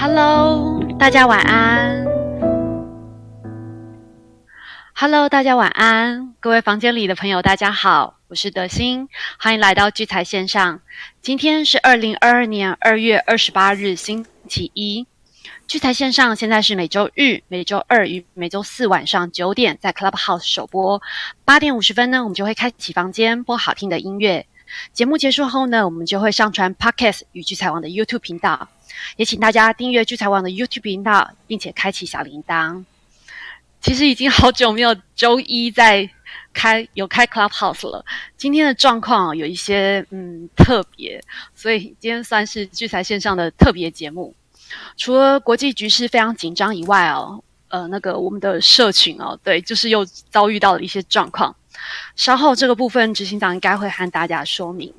[0.00, 2.06] Hello，大家晚安。
[4.94, 9.08] Hello，大家晚安，各位房间里的朋友，大家好，我是德心，
[9.40, 10.80] 欢迎来到聚财线上。
[11.20, 15.04] 今天是二零二二年二月二十八日，星期一。
[15.66, 21.02] 聚财线上现在是每周日、每周二与每周四晚上九点在 Clubhouse 首播，
[21.44, 24.46] 八点五十分呢，我们就会开启房间播好听的音乐。
[24.92, 28.68] 节目结束后呢，我们就会上传 Podcast 与聚财网的 YouTube 频道，
[29.16, 32.84] 也请大家订阅聚财网的 YouTube 频道，并且开启小铃铛。
[33.80, 36.10] 其实已经好久没有周一在
[36.52, 38.04] 开有开 Clubhouse 了，
[38.36, 41.22] 今天的状况有一些嗯特别，
[41.54, 44.34] 所以今天算是聚财线上的特别节目。
[44.96, 51.54] 除了国际局势非常紧张以外哦，呃，那个我们的社群哦，对，就是又遭遇到了一些状况。
[52.16, 54.92] 稍后这个部分，执行长应该会和大家说明。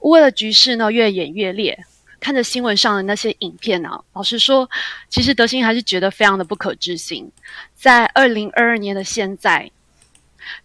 [0.00, 1.84] 乌俄的局势呢越演越烈，
[2.22, 4.70] 看着新闻上的那些影片呢，老实说，
[5.08, 7.28] 其实德兴还是觉得非常的不可置信。
[7.74, 9.68] 在二零二二年的现在，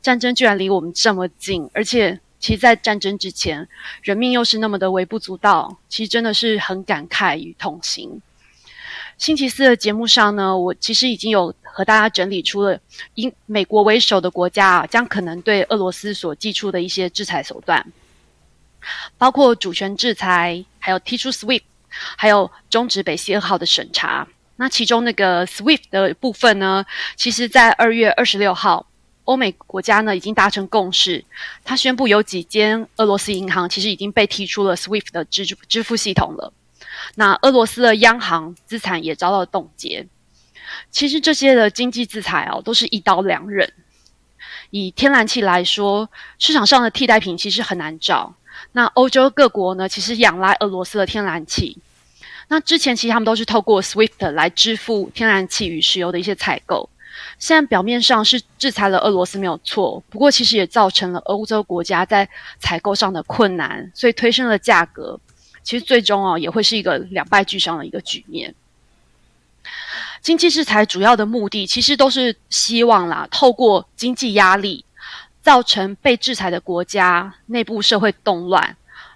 [0.02, 2.20] 战争居然离我们这么近，而且。
[2.40, 3.68] 其实，在战争之前，
[4.04, 8.22] 人命又是那么的微不足道，其实真的是很感慨与痛心。
[9.18, 12.80] 星期四的节目上呢，我其实已经有和大家整理出了
[13.16, 17.84] 以美国为首的国家啊，将可能对俄罗斯所寄出的一些制裁手段，
[19.18, 21.64] 包括主权制裁，还有提出 SWIFT，
[22.16, 24.26] 还有终止北溪二号的审查。
[24.56, 26.86] 那其中那个 SWIFT 的部分呢，
[27.18, 28.88] 其实在二月二十六号。
[29.26, 31.26] 欧美国家呢已经达成共识，
[31.66, 36.54] 他宣布有几间俄罗斯银行其实已经被踢出了 SWIFT 的支支付系统了。
[37.16, 40.08] 那俄罗斯的央行资产也遭到冻结。
[40.92, 43.70] 其实这些的经济制裁哦，都是一刀两刃。
[44.70, 48.34] 以天然气来说，市场上的替代品其实很难找。
[48.72, 51.78] 那欧洲各国呢，其实仰赖俄罗斯的天然气。
[52.50, 56.90] 那之前其实他们都是透过 SWIFT 来支付天然气与石油的一些采购。
[57.40, 62.30] 现在表面上是制裁了俄罗斯没有错，不过其实也造成了欧洲国家在
[62.60, 65.20] 采购上的困难，所以推升了价格。
[65.64, 68.56] 其实最终啊，也会是一个两败俱伤的一个局面。
[70.22, 74.86] 经济制裁主要的目的，其实都是希望啦，透过经济压力，
[75.48, 78.76] 造成被制裁的国家内部社会动乱，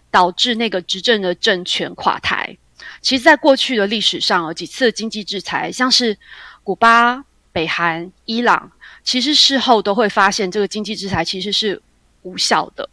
[0.10, 2.58] 导致那个执政的政权垮台。
[3.02, 6.18] 其实，在过去的历史上，有几次经济制裁，像是
[6.64, 7.26] 古巴。
[7.52, 8.72] 北韩、伊朗
[9.04, 11.82] 其实事后都会发现，这个经济制裁其实是
[12.22, 12.90] 无效的。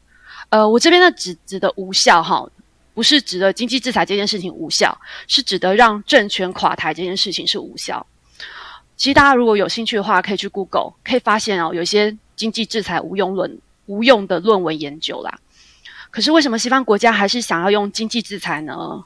[0.48, 2.44] 呃，我这边的指指的无效哈，
[2.92, 8.04] 不是指的经济制裁这件事情无效，是指的让政权垮台这件事情是无效。
[8.98, 15.38] 其实大家如果有兴趣的话，可以去 Google，可以发现哦，有一些经济制裁无用论、无用的论文研究啦。
[16.10, 19.04] 可是为什么西方国家还是想要用经济制裁呢？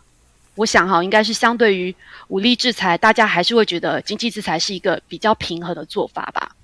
[0.54, 1.94] 我想哈，应该是相对于
[2.28, 6.56] 武力制裁，大家还是会觉得经济制裁是一个比较平和的做法吧。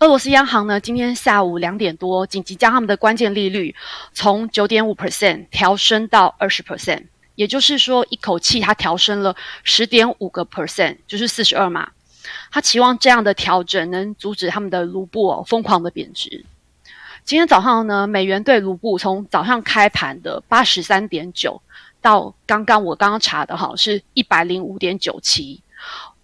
[0.00, 3.72] 俄罗斯央行呢，今天下午两点多紧急将他们的关键利率
[4.12, 9.34] 从九点五 percent 调升到二十 percent，也就是说一口气它调升了
[9.64, 11.90] 十点五个 percent，就是四十二嘛。
[12.50, 16.44] 他期望这样的调整能阻止他们的卢布疯狂的贬值。
[17.24, 21.60] 今天早上呢，美元对卢布从早上开盘的八十三点九。
[22.00, 25.62] 到刚刚我刚刚查的哈，是一百零五点九七，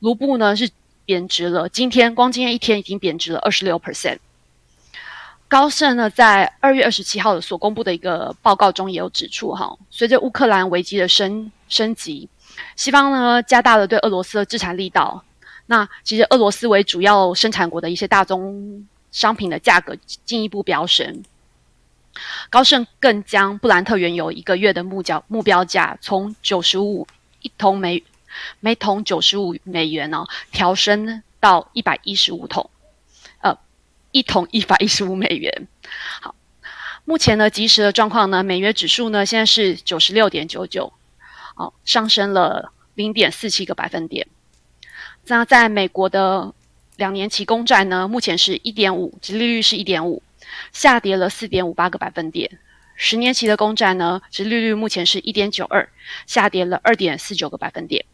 [0.00, 0.68] 卢布呢是
[1.04, 1.68] 贬值了。
[1.68, 4.18] 今天光今天一天已经贬值了二十六 percent。
[5.48, 12.28] 高盛呢在二月二十七号所公布的一个报告中也有指出哈，随着乌克兰危机的升升级，
[12.76, 15.24] 西方呢加大了对俄罗斯的制裁力道。
[15.66, 21.22] 那其实俄罗斯为主要生产国的一些大宗商品的价格进一步飙升。
[22.50, 27.06] 高盛更将布兰特原油一个月的目标目标价从九十五
[27.42, 28.02] 一桶每
[28.60, 32.68] 每桶九十五美元呢调升到一百一十五桶，
[34.10, 35.68] 一桶一百一十五美元。
[36.20, 36.34] 好，
[37.04, 40.92] 目前呢，即时的状况呢，美元指数呢现在是九十六点九九，
[41.54, 44.26] 好，上升了零点四七个百分点。
[45.26, 46.54] 那在美国的
[46.96, 50.22] 两年期公债呢，目前是一点五，殖利率是一点五。
[50.72, 52.58] 下跌了四点五八个百分点，
[52.96, 55.86] 十年期的公债呢，殖利率目前是一点九二，
[56.26, 58.06] 下跌了二点四九个百分点。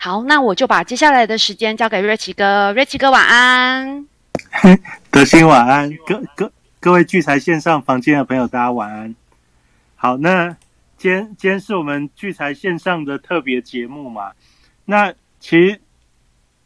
[0.00, 4.08] 好，那我就把接下来的时间交给瑞奇哥，瑞奇哥晚安。
[5.10, 9.14] 德兴晚安，各各各位聚财线上房间的朋友，大家晚安。
[9.96, 10.56] 好，那
[10.96, 14.32] 今天今天是我们聚财线上的特别节目嘛？
[14.84, 15.80] 那其实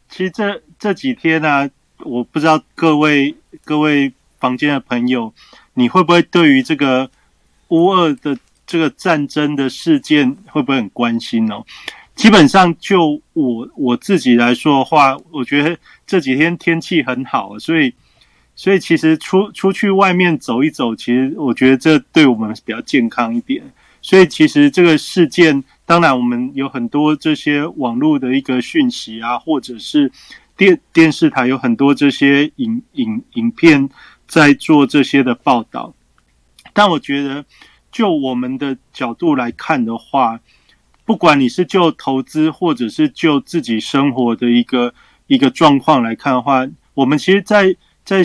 [0.09, 4.13] 其实这这几天呢，我不知道各位各位。
[4.43, 5.33] 房间的朋友，
[5.75, 7.09] 你会不会对于这个
[7.69, 8.37] 乌二的
[8.67, 11.65] 这个战争的事件会不会很关心哦？
[12.15, 17.93] 基本上就我我自己来说的话，我觉得这几天天气很好，所以
[18.55, 23.63] 所以其实出出去外面走一走，其实我觉得这对我们比较健康一点。
[24.01, 30.11] 所以其实这个事件，当然我们有很多这些网络的一个讯息啊，或者是
[30.55, 33.89] 电电视台有很多这些影影影片
[34.27, 35.93] 在做这些的报道，
[36.73, 37.45] 但我觉得
[37.93, 40.39] 就我们的角度来看的话，
[41.05, 44.93] 不管你是就投资，或者是就自己生活的一个
[45.27, 48.23] 一个状况来看的话，我们其实，在在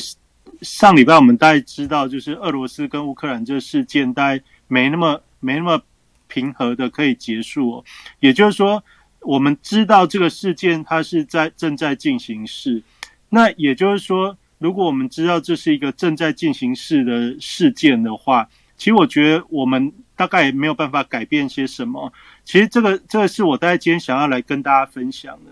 [0.62, 5.20] 上礼拜我们大概知道，就是俄罗斯跟乌克兰这个事件，大概没那么。
[5.40, 5.80] 没那么
[6.26, 7.84] 平和的可以结束，哦。
[8.18, 8.82] 也就是说，
[9.20, 12.82] 我们知道这个事件它是在正在进行式。
[13.28, 22.12] 那也就是说，如果我们知道这是一个正在进行式的事件的话，其实我觉得我们大概也没有办法改变些什么。
[22.48, 25.50] 其实这个这个是我大概今天想要来跟大家分享的，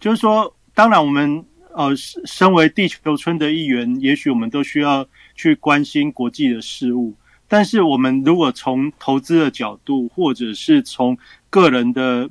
[0.00, 7.12] 就是说，当然我们呃身为地球村的一员，也许我们都需要去关心国际的事物。
[7.46, 11.18] 但是，我们如果从投资的角度，或者是从
[11.50, 12.30] 个人的、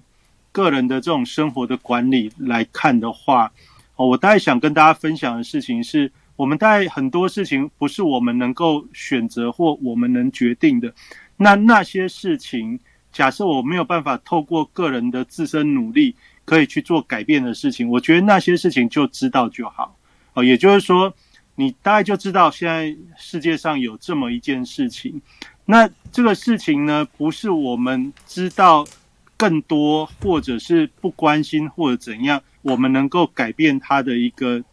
[0.52, 3.52] 个人的这种生活的管理来看的话，
[3.96, 10.92] 哦，我大概想跟大家分享的事情是，我们大概很多事情不是我们能够选择或我们能决定的。
[11.38, 12.80] 那那些事情，
[13.11, 16.15] 假设我没有办法透过个人的自身努力
[16.45, 19.95] 可以去做改变的事情，我觉得那些事情就知道就好。
[20.33, 21.13] 哦，也就是说。
[21.56, 25.21] 你大概就知道现在世界上有这么一件事情，
[25.65, 28.88] 那这个事情呢，不是我们知道
[29.35, 34.63] 更多，或者是不关心，或者怎样，我们能够改变它的一个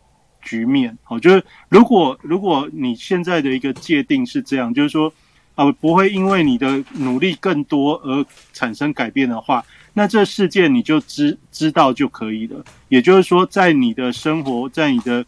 [0.40, 0.96] 局面。
[1.02, 5.12] 好，就是如果如果你现在的一个界定是这样，就是说
[5.56, 9.64] 啊，不会因为你的努力更多而产生改变的话，
[9.94, 12.64] 那这事件你就知知道就可以了。
[12.88, 15.24] 也就是说，在你的生活，在你的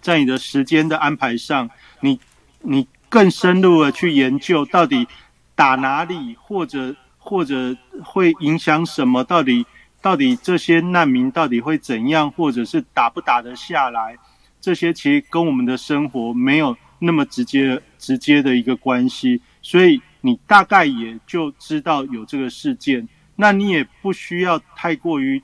[0.00, 1.70] 在你的时间的安排上，
[2.00, 2.18] 你
[2.62, 5.06] 你更深入的去研究到底
[5.54, 9.22] 打哪里，或者或者会影响什么？
[9.22, 9.66] 到底
[10.00, 14.16] 到底这些难民到底会怎样，或者是打不打得下来？
[14.60, 25.42] 这些其实跟我们的生活没有那么直接直接的一个关系，所以你大概也就知道有这个事件，那你也不需要太过于。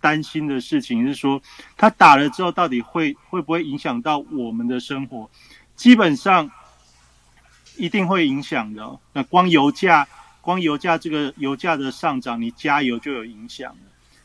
[0.00, 1.42] 担心的事情是说，
[1.76, 5.28] 他打了之后到底会会不会影响到我们的生活？
[5.74, 6.48] 基本上
[7.76, 8.96] 一定会影响的。
[9.12, 10.06] 那光油价，
[10.40, 13.80] 光油价这个油价的上涨，你加油就有影响了。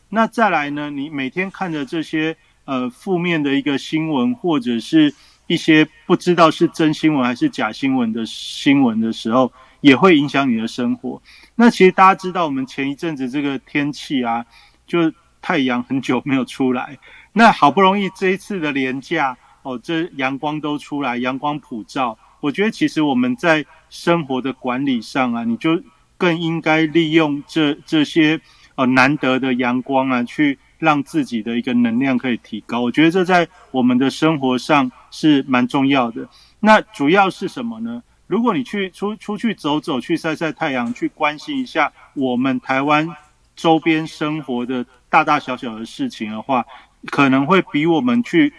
[0.10, 0.92] 那再来呢？
[0.92, 5.16] 你每天看着这些呃负面的一个新闻，或者是
[5.48, 9.52] 一些不知道是真新闻还是假新闻的新闻的时候，
[9.82, 11.22] 也会影响你的生活。
[11.56, 14.46] 那其实大家知道，我们前一阵子这个天气啊，
[14.88, 15.12] 就。
[15.46, 16.98] 太阳很久没有出来，
[17.34, 22.18] 那好不容易这一次的连假哦，这阳光都出来，阳光普照。
[22.40, 25.84] 我觉得其实我们在生活的管理上啊，你就
[26.18, 28.40] 更应该利用这这些
[28.76, 32.82] 呃难得的阳光啊，去让自己的一个能量可以提高。
[32.82, 36.28] 我觉得这在我们的生活上是蛮重要的。
[36.60, 38.04] 那主要是什么呢？
[38.28, 43.08] 如果你去出出去走走，去晒晒太阳，去关心一下我们台湾
[43.56, 44.86] 周边生活的。
[45.14, 46.66] 大大小小的事情的话，
[47.12, 48.52] 可能会比我们去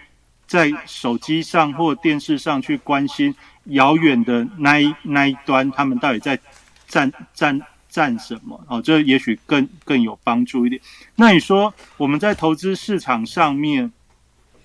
[0.47, 3.35] 在手机上或电视上去关心
[3.65, 6.39] 遥远的那一那一端，他们到底在
[6.87, 7.59] 战战
[7.95, 8.61] 战什么？
[8.67, 10.81] 哦，这也许更更有帮助一点。
[11.15, 13.89] 那你说我们在投资市场上面，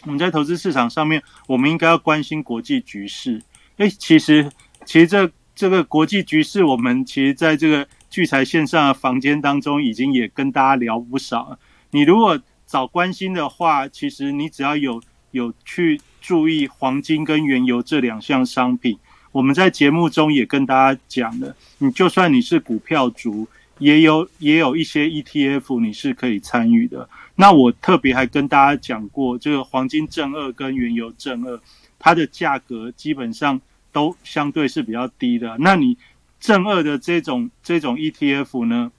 [0.04, 3.40] 我们在投资市场上面，我们应该要关心国际局势。
[3.76, 4.50] 诶，其实
[4.84, 11.58] 其实这这个国际局势，我们其实在这个聚财线上的房间当中，已经也跟大家聊不少了。
[11.92, 18.98] 你如果找关心的话，其实你只要有有去注意黄金跟原油这两项商品，
[19.32, 21.54] 我们在节目中也跟大家讲了。
[21.78, 23.46] 你就算你是股票族，
[23.78, 27.08] 也有也有一些 ETF 你是可以参与的。
[27.36, 31.60] 那我特别还跟大家讲过，这个黄金正二跟原油正二，
[31.98, 33.60] 它的价格基本上
[33.92, 35.56] 都相对是比较低的。
[35.58, 35.96] 那你
[36.38, 38.92] 正二的这种这种 ETF 呢？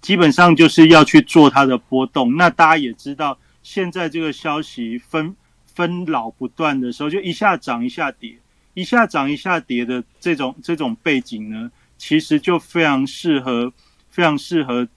[0.00, 2.36] 基本上就是要去做它的波动。
[2.36, 5.34] 那大家也知道，现在这个消息分
[5.64, 8.36] 分老不断的时候，就一下涨一下跌，
[8.74, 13.72] 一下涨一下跌的这种这种背景呢，其实就非常适合
[14.08, 14.88] 非常适合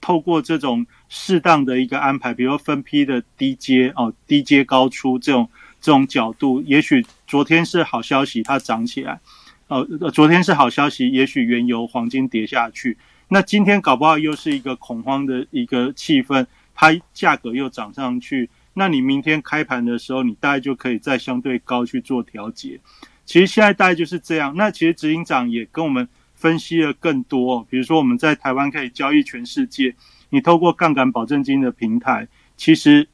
[0.00, 5.48] 透过这种适当的一个安排，比如分批的低阶哦，低阶高出这种
[5.80, 9.18] 这种角度，也许昨天是好消息，它涨起来，
[9.68, 22.78] 哦，昨天是好消息，也许原油、黄金跌下去，那今天搞不好又是一个恐慌的一个气氛，它价格又涨上去，那你明天开盘的时候，你大概就可以在相对高去做调节。
[23.24, 24.54] 其实现在大概就是这样。
[24.56, 29.94] 那其实执行长也跟我们分析了更多，哦比如说我们在台湾可以交易全世界，
[30.30, 33.08] 你透过杠杆保证金的平台，其实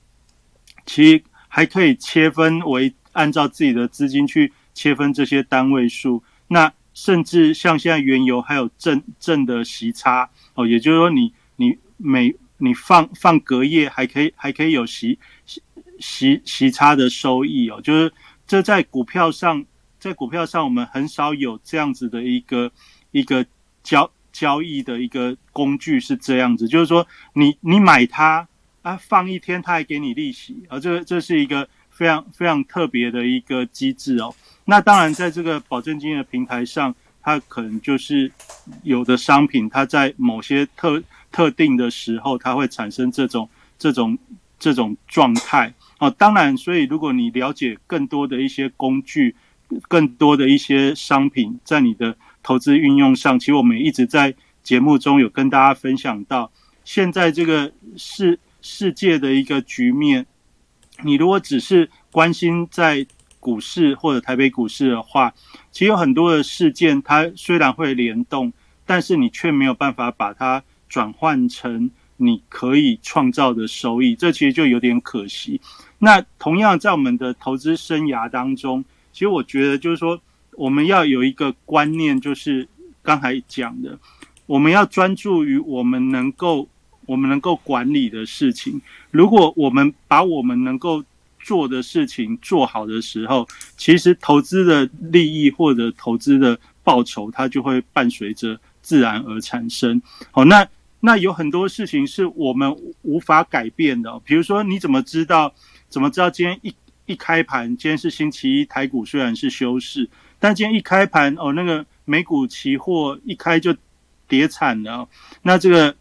[0.85, 6.23] 其实还可以切分为按照自己的资金去切分这些单位数。
[6.49, 15.63] 那甚至像现在原油还有正正的息差哦，也就是说你你每你放放隔夜还可以还可以有息息
[16.01, 18.13] 息息差的收益哦，就是
[18.47, 19.65] 这在股票上
[20.01, 22.73] 在股票上我们很少有这样子的一个
[23.13, 23.47] 一个
[23.83, 28.49] 交交易的一个工具是这样子，就是说你你买它
[28.83, 34.35] 啊放一天它还给你利息啊，这这是一个非常非常特别的一个机制哦。
[34.65, 38.31] 那当然，在这个保证金的平台上，它可能就是
[38.85, 44.17] 有的商品，它在某些特特定的时候，它会产生这种这种
[44.59, 46.09] 这种状态哦。
[46.11, 49.35] 当然，所以如果你了解更多的一些工具，
[49.89, 56.51] 更多的一些商品，在你的投资运用上，其实我们一直在节目中有跟大家分享到，
[56.85, 60.27] 现在这个世世界的一个局面，
[61.03, 63.07] 你如果只是关心在。
[63.43, 65.33] 股市或者台北股市的话，
[65.73, 68.53] 其实有很多的事件，它虽然会联动，
[68.85, 75.59] 但是你却没有办法把它转换成你可以创造的收益，这其实就有点可惜。
[76.01, 80.21] 那同样在我们的投资生涯当中，其实我觉得就是说，
[80.53, 82.67] 我们要有一个观念，就是
[83.03, 83.99] 刚才讲的，
[84.47, 86.69] 我们要专注于我们能够
[87.07, 88.81] 我们能够管理的事情。
[89.11, 91.05] 如果我们把我们能够
[91.43, 100.01] 做的事情做好的时候，其实投资的利益或者投资的报酬，它就会伴随着自然而产生。
[100.31, 100.67] 好，那
[101.01, 104.21] 那有很多事情是我们无法改变的。
[104.25, 105.53] 比如说，你怎么知道？
[105.89, 106.73] 怎么知道今天一
[107.11, 113.75] 一开盘，今天是星期一，台股虽然是休市，但今天一开盘，哦，那个美股期货一开就
[114.29, 115.09] 跌惨了。
[115.43, 115.97] 那这个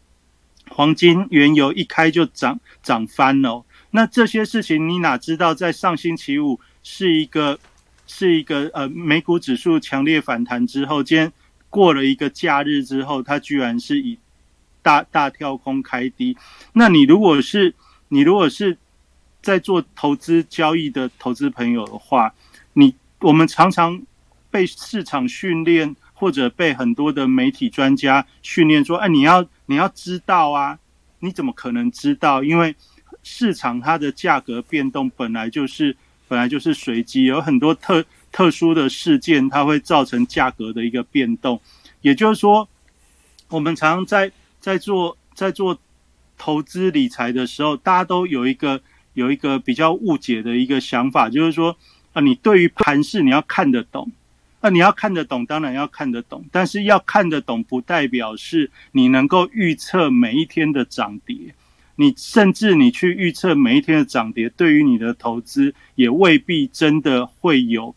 [0.70, 3.66] 黄金、原油一开就涨涨翻了。
[3.90, 5.56] 那这些事情你哪知道？
[5.56, 7.60] 在上星期五是一个
[8.06, 11.34] 是一个呃美股指数强烈反弹之后，今天
[11.72, 14.20] 过了一个假日之后，它居然是以
[14.84, 16.38] 大大跳空开低。
[16.74, 17.74] 那你如果是
[18.10, 18.78] 你如果是
[19.42, 22.34] 在做投资交易的投资朋友的话，
[22.74, 24.02] 你我们常常
[24.52, 30.80] 被市场训练，或者被很多的媒体专家训练说：“哎，你要你要知道啊，
[31.20, 32.44] 你怎么可能知道？
[32.44, 32.76] 因为。”
[33.22, 35.96] 市场它的价格变动本来就是
[36.30, 41.60] 本来就是随机，有很多特特殊的事件，它会造成价格的一个变动。
[42.00, 42.68] 也就是说，
[43.50, 44.32] 我们常常在
[44.62, 45.78] 在做在做
[46.38, 48.82] 投资理财的时候，大家都有一个
[49.20, 51.76] 有一个比较误解的一个想法，就是说
[52.14, 54.10] 啊，你对于盘市你要看得懂，
[54.62, 61.36] 那你要看得懂，当然要看得懂，但是要看得懂不代表是你能够预测每一天的涨跌。
[62.02, 67.94] 你甚至你去预测每一天的涨跌，对于你的投资也未必真的会有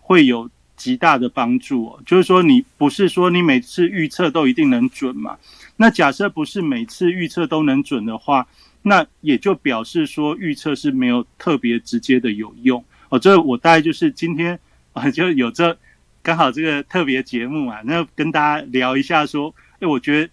[0.00, 2.00] 会有极大的帮助哦。
[2.06, 5.36] 就是说，你不是说你每次预测都一定能准嘛？
[5.76, 8.46] 那假设不是每次预测都能准的话，
[8.82, 13.18] 那也就表示说预测是没有特别直接的有用哦。
[13.18, 14.58] 这我大概就是今天
[14.92, 15.78] 啊， 就有这
[16.22, 20.30] 刚好这个特别节目啊，那跟大家聊一下说，哎，我觉得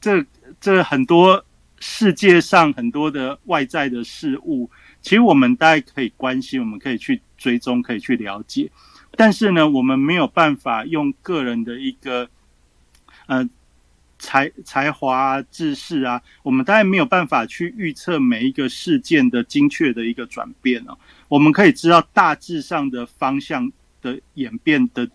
[0.00, 0.24] 这。
[0.60, 1.42] 这很多
[1.78, 4.68] 世界上很多的外在的事物，
[5.00, 8.70] 其实我们大家可以关心，我们可以去追踪，可以去了解。
[9.12, 12.28] 但是呢，我们没有办法用个人的一个
[13.24, 13.48] 呃
[14.20, 20.96] 才才华、知识啊，我们当然没有办法去预测每一个事件的精确的一个转变哦。
[21.26, 25.10] 我们可以知道大致上的方向的演变的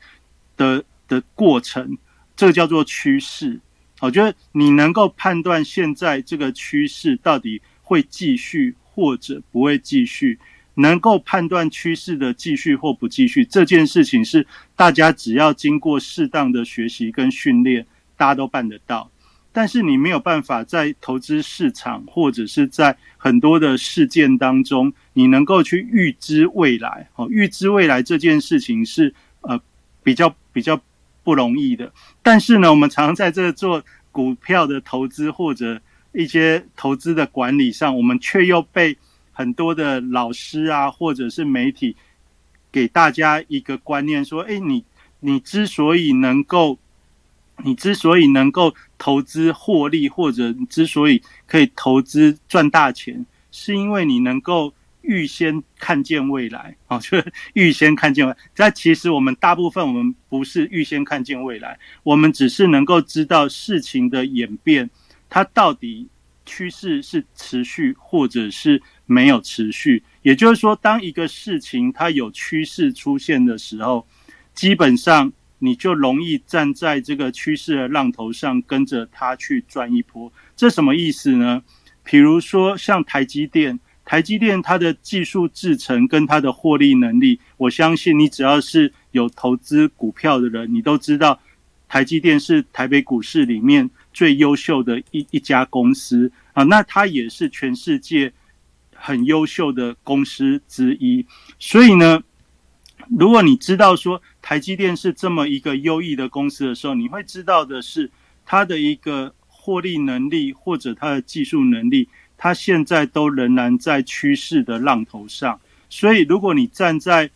[0.58, 1.98] 的的过程，
[2.36, 3.62] 这个叫做趋势。
[4.02, 10.38] 我觉得你能够判断现在这个趋势到底会继续或者不会继续，
[10.74, 14.46] 能够判断趋势的继续或不继续这件事情，是
[14.76, 17.86] 大家只要经过适当的学习跟训练，
[18.18, 19.10] 大家都办得到。
[19.52, 27.10] 但是你没有办法在投资市场或者是在很多的事件当中，你能够去预知未来。
[27.16, 29.60] 哦，预知未来这件事情是呃
[30.04, 30.82] 比较比较。
[31.26, 31.92] 不容易的，
[32.22, 35.82] 但是呢，我们常常在这做股票的投资或者
[36.12, 38.96] 一些投资的管理上，我们却又被
[39.32, 41.96] 很多的老师啊，或者是媒体
[42.72, 44.86] 给大家一个观念，说，哎，你
[45.20, 46.78] 你之所以能够，
[47.64, 54.74] 你之所以能够投资获利，或者你之所以可以投资赚大钱，是因为你能够。
[55.08, 58.38] 预先看见未来，哦， 就是预先看见未来。
[58.56, 64.90] 但其实我们大部分我们不是预先看见未来，我们只是能够知道事情的演变，
[65.30, 66.08] 它到底
[66.44, 70.02] 趋势是持续或者是没有持续。
[70.24, 74.08] 也就是说，当一个事情它有趋势出现的时候，
[74.56, 75.32] 基本上
[75.66, 80.32] 你就容易站在这个趋势的浪头上，跟着它去赚一波。
[80.56, 81.64] 这什么意思呢？
[82.04, 83.80] 比如说像台积电。
[84.08, 91.40] 台积电它的技术制程跟它的获利能力，我相信你只要是有投资股票的人，你都知道
[91.88, 96.62] 台积电是台北股市里面最优秀的一一家公司啊。
[96.62, 98.32] 那它也是全世界
[98.94, 101.26] 很优秀的公司之一。
[101.58, 102.22] 所以呢，
[103.18, 108.12] 如果你知道说台积电是这么一个优异的公司的时候，你会知道的是
[108.46, 112.08] 它的一个获利能力或者它的技术能力。
[112.38, 115.60] 它现在都仍然在趋势的浪头上，
[115.90, 117.28] 所以如果你站在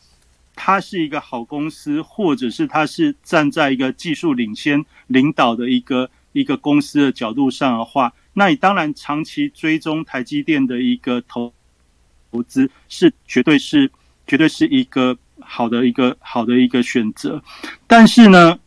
[0.53, 11.51] 它是一个好公司，或者是它是站在一个技术领先、领导的一个一个公司的角度上的话，那你当然长期追踪台积电的一个投
[12.31, 13.89] 投资是绝对是
[14.27, 15.17] 绝对是一个
[15.49, 17.43] 好的一个好的一个选择。
[17.87, 18.59] 但是呢，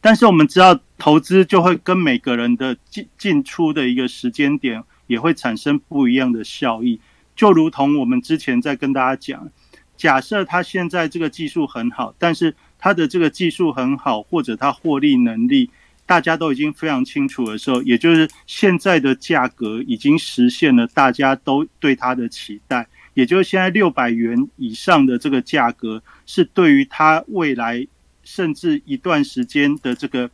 [0.00, 4.82] 但是我们知道投资就会跟每个人的进进出的一个时间点。
[5.08, 7.00] 也会产生不一样的效益，
[7.34, 9.48] 就如同我们之前在跟大家讲，
[9.96, 15.70] 假设他现在这个技术很好，但是他的这个技术很好，或者他获利能力
[16.04, 22.86] 大家都已经非常清楚的时候，也就是现在的价格已经实现了大家都对它的期待，
[23.18, 27.84] 也就是现在六百元以上的这个价格是对于它未来
[28.22, 30.30] 甚至一段时间的这个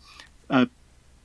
[0.48, 0.66] 呃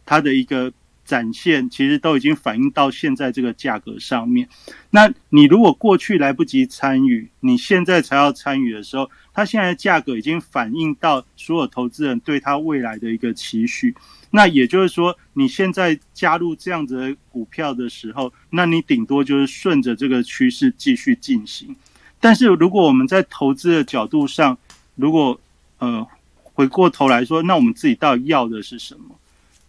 [0.06, 0.72] 它的一个。
[1.10, 4.48] 展现其实都已经反映到现在这个价格上面。
[4.92, 13.96] 那你如果过去来不及参与，你现在才要参与的时候，它现在的价格已经反映到所有投资人对它未来的一个期许。
[14.30, 21.76] 那也就是说，你现在加入这样子的股票的时候，那你顶多就是顺着这个趋势继续进行。
[22.20, 24.56] 但是如果我们在投资的角度上，
[24.96, 25.40] 如果
[25.80, 26.06] 呃
[26.54, 29.16] 回过头来说，那我们自己到底要的是什么？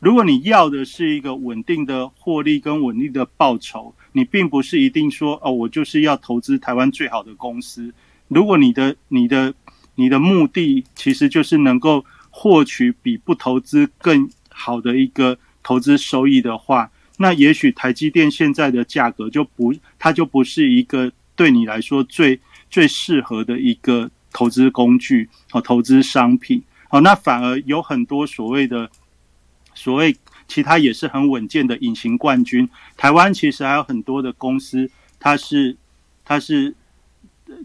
[0.00, 7.92] 如果你要的是一个稳定的获利跟稳定的报酬，你并不是一定说哦，我就是要投资台湾最好的公司。
[8.28, 9.52] 如果你的、你的、
[9.96, 26.62] 你的目的其实就是能够获取比不投资更好的一个投资收益的话，那也许台积电现在的价格就不，它就不是一个对你来说最最适合的一个投资工具和投资商品。
[26.88, 28.90] 好，那反而有很多所谓的。
[29.80, 30.14] 所谓
[30.46, 35.74] 其他也是很稳健的隐形冠军，台湾其实还有很多的公司，它是
[36.22, 36.74] 它是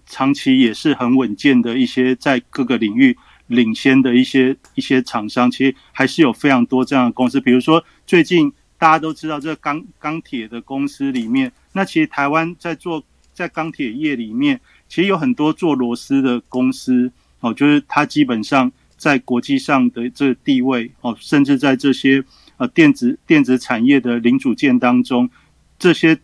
[0.06, 7.42] 长期也是很稳健的一些在各个领域领先的一些一些厂商，其实还是有非常多这样的公司。
[7.42, 18.72] 比如说最近大家都知道这个钢钢铁的公司里面，那其实台湾在做在钢铁业里面，其实有很多做螺丝的公司哦，就是它基本上。
[19.06, 22.24] 在国际上的这地位哦，甚至在这些
[22.58, 25.30] 呃电子电子产业的零组件当中，
[25.78, 26.18] 这些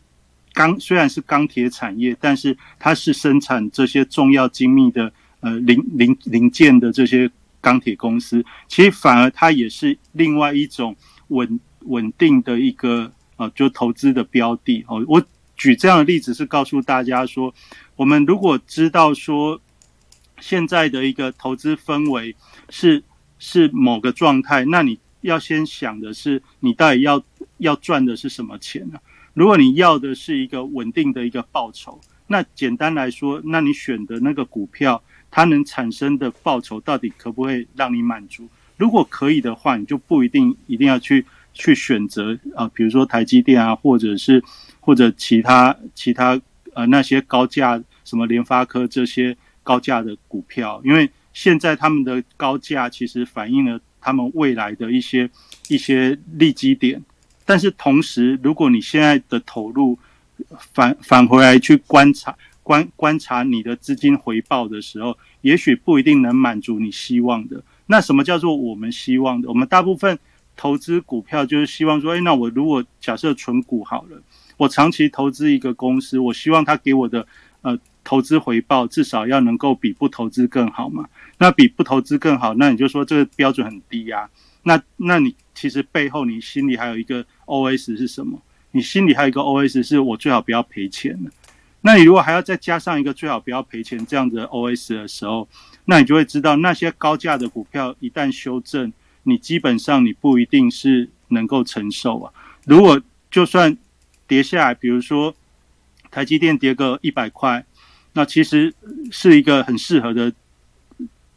[0.52, 7.30] 钢虽然是钢铁产业，但是它是生产这些重要精密的呃零零零件的这些
[7.62, 10.96] 钢铁公司，其实反而它也是另外一种
[11.28, 15.06] 稳稳定的一个呃就投资的标的哦。
[15.08, 15.24] 我
[15.56, 17.54] 举这样的例子是告诉大家说，
[17.96, 19.62] 我们如果知道说。
[20.41, 22.36] 现在的一个投资氛围
[22.69, 23.01] 是
[23.39, 27.23] 是某个状态，那你要先想的是，你到底要
[27.60, 28.99] 要赚的是什么钱呢？
[29.34, 38.49] 如果你要的是一个稳定的一个报酬，那简单来说，那你选的那个股票，它能产生的报酬到底可不可以让你满足？
[38.77, 44.43] 如果可以的话，你就不一定一定要去去选择啊，比如说台积电啊，或者是
[44.80, 46.41] 或者其他其他
[46.73, 49.38] 呃那些高价什么联发科这些。
[49.63, 55.30] 高价的股票，因为现在他们的高价其实反映了他们未来的一些
[55.69, 57.02] 一些利基点，
[57.45, 59.97] 但是同时，如果你现在的投入
[60.74, 67.63] 返返回来去观察观观察你的资金回报的时候，也许不一定能满足你希望的。
[67.86, 69.47] 那什么叫做我们希望的？
[69.47, 70.17] 我们大部分
[70.56, 74.21] 投资股票就是希望说，哎，那我如果假设存股好了，
[74.58, 77.26] 我长期投资一个公司，我希望他给我的。
[77.63, 81.08] 呃，投资回报至少要能够比不投资更好嘛？
[81.38, 84.30] 那比不投资更好，那你就说这个标准很低呀？
[84.64, 88.42] 那那你其实背后你心里还有一个 OS 是什么？
[88.72, 91.32] 你心里还有一个 OS 是我最好不要赔钱的。
[91.82, 95.48] 那你如果还要再加上一个最好不要赔钱这样子的 OS 的时候，
[95.86, 98.92] 那你就会知道那些高价的股票一旦修正，
[99.24, 102.32] 你基本上你不一定是能够承受啊。
[102.66, 103.76] 如果就算
[104.28, 105.34] 跌下来，比如说
[106.12, 107.64] 台积电跌个一百块。
[108.13, 108.74] 那其实
[109.10, 110.34] 是一个很适合的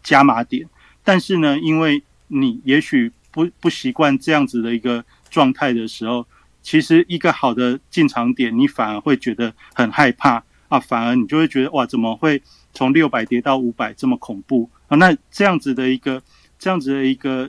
[0.03, 0.69] 加码点，
[1.05, 6.27] 但是呢，因为你也许不不习惯这样子的一个状态的时候，
[6.63, 14.97] 其实一个好的进场点，你反而会觉得很害怕啊，反而你就会觉得哇，怎么会从六百跌到五百这么恐怖啊？
[14.97, 16.21] 那这样子的一个
[16.59, 17.49] 这样子的一个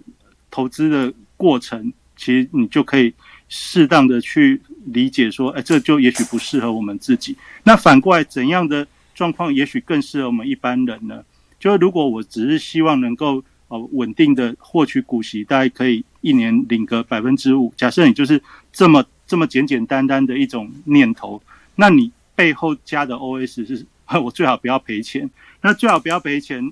[0.52, 3.12] 投资的过程，其实你就可以
[3.50, 7.36] 适当的去理解说，哎，这就也许不适合我们自己。
[7.64, 8.88] 那反过来怎样的？
[9.16, 11.24] 状况也许更适合我们一般人呢。
[11.58, 17.74] 就是如果我只是希望能够呃稳定的获取股息，大概可以一年领个百分之五。
[17.76, 18.40] 假设你就是
[18.72, 21.42] 这么这么简简单单的一种念头，
[21.76, 23.86] 那你背后加的 OS 是
[24.22, 25.28] 我最好不要赔钱。
[25.62, 26.72] 那最好不要赔钱，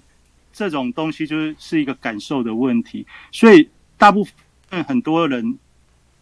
[0.52, 3.08] 这种东西就是是一个感受的问题。
[3.32, 4.24] 所以大部
[4.70, 5.58] 分很多人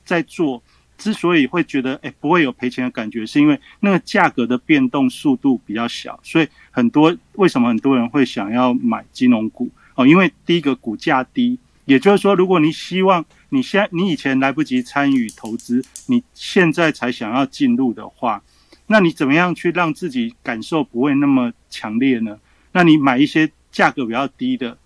[0.05, 0.61] 在做。
[1.01, 10.05] 之所以会觉得哎不会有赔钱的感觉，是因为那个价格的变动速度比较小，所以很多为什么很多人会想要买金融股哦？
[10.05, 18.43] 因为第一个股价低，也就是说，如果你希望你现你以前来不及参与投资，你现在才想要进入的话，
[18.85, 22.37] 那你怎么样去让自己感受不会那么强烈呢？
[22.73, 24.77] 那你买一些价格比较低的，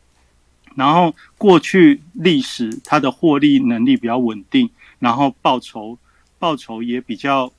[0.76, 6.00] 然后过去历史它的获利能力比较稳定，然后报酬。
[6.40, 7.52] 报酬也比较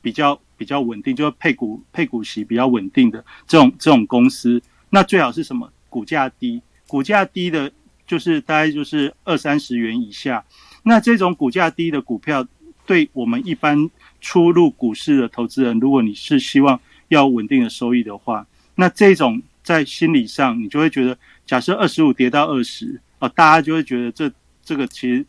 [0.00, 5.70] 比较比较稳定，就是配股配股息比较稳定的这种这种公司，那最好是什么？
[5.88, 7.70] 股价低，股价低的，
[8.06, 10.44] 就是大概就是二三十元以下。
[10.82, 12.46] 那这种股价低的股票，
[12.84, 24.30] 对我们一般初入股市的投资人，如果你是希望要稳定的收益的话，那这种在心理上，你就会觉得，假设二十五跌到二十，哦，大家就会觉得这
[24.64, 25.24] 这个其实。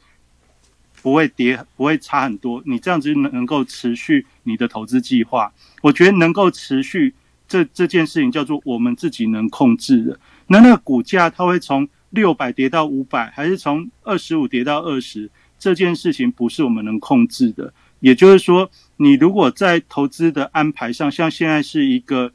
[1.01, 2.61] 不会跌，不会差很多。
[2.65, 7.13] 你这样子能能够持续你的投资计划，我觉得能够持续
[7.47, 10.19] 这这件事情叫做我们自己能控制的。
[10.47, 15.29] 那那个股价它会从六百跌到五百，还是从二十五跌到二十？
[15.59, 17.73] 这件事情不是我们能控制的。
[17.99, 22.31] 也就是说，你如果在投资的安排上，像现在是一个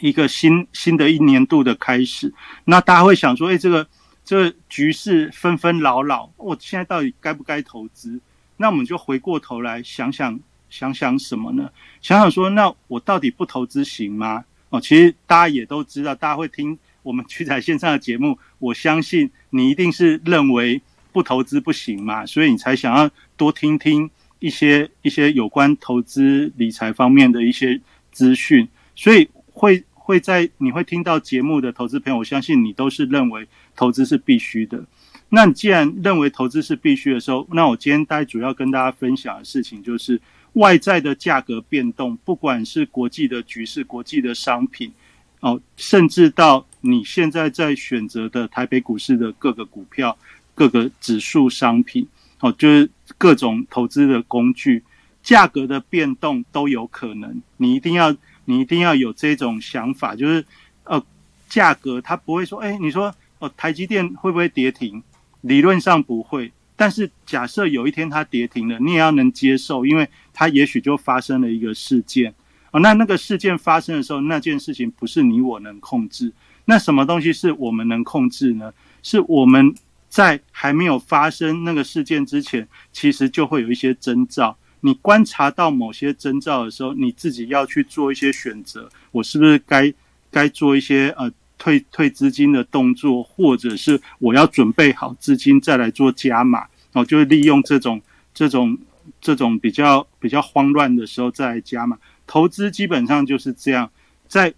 [0.00, 2.32] 一个新新的一年度的开始，
[2.64, 3.86] 那大家会想说，哎，这个。
[4.30, 8.20] 这局势纷纷扰扰，我现在到底该不该投资？
[8.58, 10.38] 那我们就回过头来想想，
[10.68, 11.68] 想想什么呢？
[12.00, 14.44] 想想说，那我到底不投资行吗？
[14.68, 27.80] 哦，其实大家也都知道，大家会听我们取材线上的节目，我相信你一定是认为不投资不行嘛，所以你才想要多听听一些一些有关投资理财方面的一些
[28.12, 29.82] 资讯，所以会。
[30.10, 33.46] 会在你会听到节目的投资朋友，我相信你都是认为
[33.76, 34.84] 投资是必须的。
[35.28, 40.20] 那你既然认为投资是必须的时候，那我今天大概主要跟大家分享的事情就是
[40.54, 44.90] 外在的价格变动，不管是国际的局势、国际的商品
[45.38, 50.18] 哦，甚至到你现在在选择的台北股市的各个股票、
[50.56, 52.04] 各个指数商品
[52.40, 54.82] 哦，就是各种投资的工具，
[55.22, 58.16] 价格的变动都有可能，你一定要。
[58.50, 60.44] 你一定要有这种想法，就是
[60.82, 61.00] 呃，
[61.48, 65.00] 价格它不会说，哎，你说哦，台积电会不会跌停？
[65.42, 72.34] 理论上不会，但是假设有一天它跌停了，你也要能接受，因为它也许就发生了一个事件
[72.72, 72.80] 哦。
[72.80, 76.32] 那那个事件发生的时候，那件事情不是你我能控制。
[76.64, 78.72] 那什么东西是我们能控制呢？
[79.02, 79.74] 是我们
[80.08, 84.56] 在还没有发生那个事件之前，其实就会有一些征兆。
[84.82, 88.88] 你观察到某些征兆的时候，你自己要去做一些选择。
[89.12, 89.92] 我是不是该
[90.30, 96.66] 该做一些呃退退资金的动作，或者是我要准备好资金再来做加码？
[96.92, 98.00] 哦，就是利用这种
[98.32, 98.78] 这种
[99.20, 101.98] 这种比较比较慌乱的时候再来加码。
[102.26, 103.90] 投资基本上就是这样，
[104.28, 104.54] 在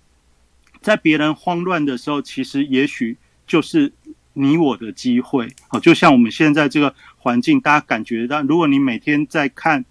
[0.80, 3.92] 在别人慌乱的时候，其实也许就是
[4.34, 5.48] 你我的机会。
[5.70, 9.84] 哦，就像我们现在这个环境，大家感觉到，如果你每天在看。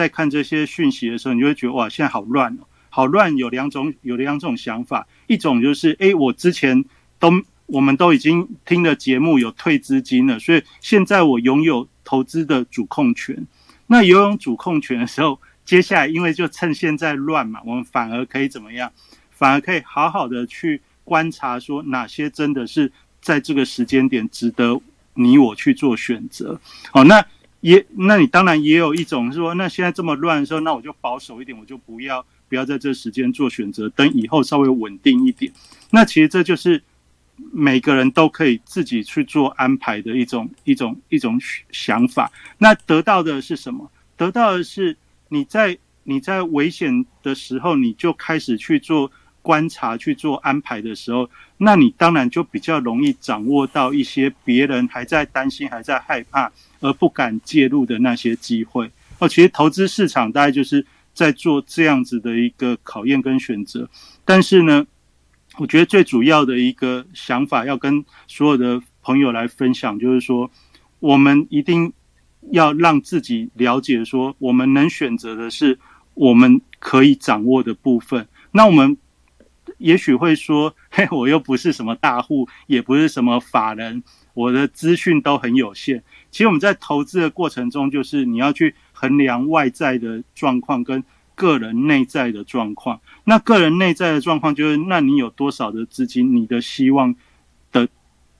[0.00, 3.36] 在看这些讯息的时候，你就会觉得哇，现在好乱哦，好乱。
[3.36, 6.84] 有两种，有两种想法，一种就是，哎，我之前
[7.18, 7.30] 都
[7.66, 13.46] 我们都已经听了节目，有退资金了，所以现在我拥有投资的主控权。
[13.88, 18.90] 那拥有主控权的时候，接下来因为就趁现在乱嘛，我们反而可以怎么样？
[19.30, 24.80] 反而可以好好的去观察，说哪些真的是在这个时间点值得
[25.14, 26.60] 你我去做选择。
[26.90, 27.24] 好，那
[27.60, 35.52] 也那你当然也有一种说，那现在这么乱的时候，那我就保守一点，我就不要不要在这时间做选择，等以后稍微稳定一点。
[35.90, 36.82] 那其实这就是
[37.52, 41.38] 每个人都可以自己去做安排的一种一种一种
[41.70, 42.30] 想法。
[42.58, 43.90] 那得到的是什么？
[44.16, 44.96] 得到的是
[45.28, 45.78] 你在。
[46.02, 56.50] 你在危险的时候，你就开始去做观察、去做安排的时候，那你当然就比较容易掌握到一些别人还在担心、还在害怕
[56.80, 58.90] 而不敢介入的那些机会。
[59.18, 63.88] 哦，其实投资市场大概就是在做这样子的一个考验跟选择。
[64.24, 64.86] 但是呢，
[65.58, 70.50] 我觉得最主要的一个想法要跟所有的朋友来分享，就是说，
[70.98, 71.92] 我们一定
[72.50, 75.78] 要让自己了解，说我们能选择的是。
[76.14, 78.98] 我们可以掌握的部分，那我们
[79.80, 84.02] 也许会说：“嘿，我又不是什么大户，也不是什么法人，
[84.34, 91.02] 我的资讯都很有限。”其实我们在投资的过程中，就是你要去衡量外在的状况跟
[91.34, 93.00] 个人内在的状况。
[93.24, 97.14] 那个人内在的状况，就是那你有多少的资金，你的希望
[97.72, 97.88] 的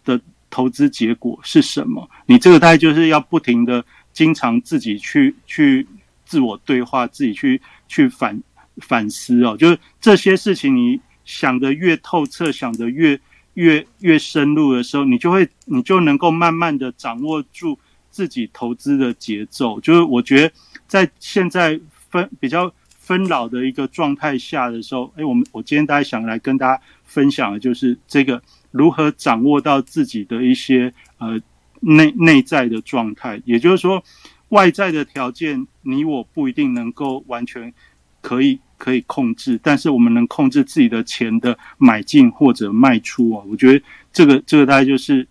[0.05, 2.09] 的投资结果是什么？
[2.27, 5.87] 你这个大概就是要不停的、经常自己去去。
[6.23, 8.41] 自我对话，自己去去反
[8.77, 13.19] 反思哦，就是这些事情，你想的越透彻，想的越
[13.55, 17.79] 越越深入的时候，你就会你就能够慢慢的掌握住
[18.11, 19.81] 自己投资的节奏。
[19.81, 20.55] 就是我觉得
[20.87, 21.81] 在现在
[22.11, 31.41] 分比较分老的一个状态下的时候，哎，我们我今天大家想来跟大家分享的就是这个如何掌握到自己的一些呃
[31.81, 34.03] 内内在的状态，也就是说。
[34.51, 37.73] 外在的条件，你我不一定能够完全
[38.21, 43.45] 可以可以控制，但是我们能控制自己的钱的买进或者卖出啊。
[43.49, 45.27] 我觉得这个这个大概就是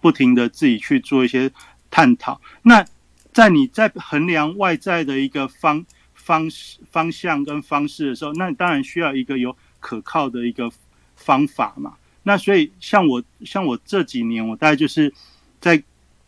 [0.00, 1.50] 不停的自己去做一些
[1.90, 2.40] 探讨。
[2.62, 2.84] 那
[3.32, 10.70] 在你在衡量外在的一个方方式方向跟方式的时候，那你当然需要一个有可靠的一个
[11.16, 11.94] 方法嘛。
[12.22, 15.12] 那所以像我像我这几年，我大概就是
[15.60, 15.82] 在。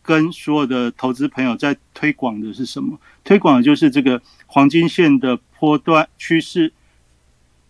[0.05, 2.99] 跟所有的投资朋友在推广的是什么？
[3.23, 6.73] 推广的就是这个黄金线的波段趋势，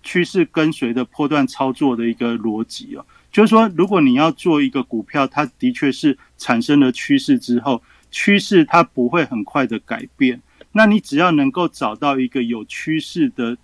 [0.01, 3.05] 趋势跟随的波段操作的一个逻辑哦。
[3.31, 10.41] 就是说，如果你要做一个股票，它的确是产生了趋势之后，趋势它不会很快的改变。
[10.71, 13.55] 那你只要能够找到一个有趋势的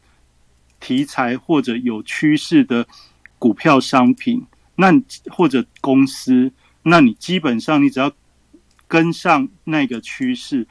[0.80, 2.86] 题材或者有趋势的
[3.40, 4.94] 股票商品，那
[5.32, 6.52] 或者公司，
[6.84, 8.12] 那你基本上你只要。
[8.88, 10.66] 跟上那个趋势，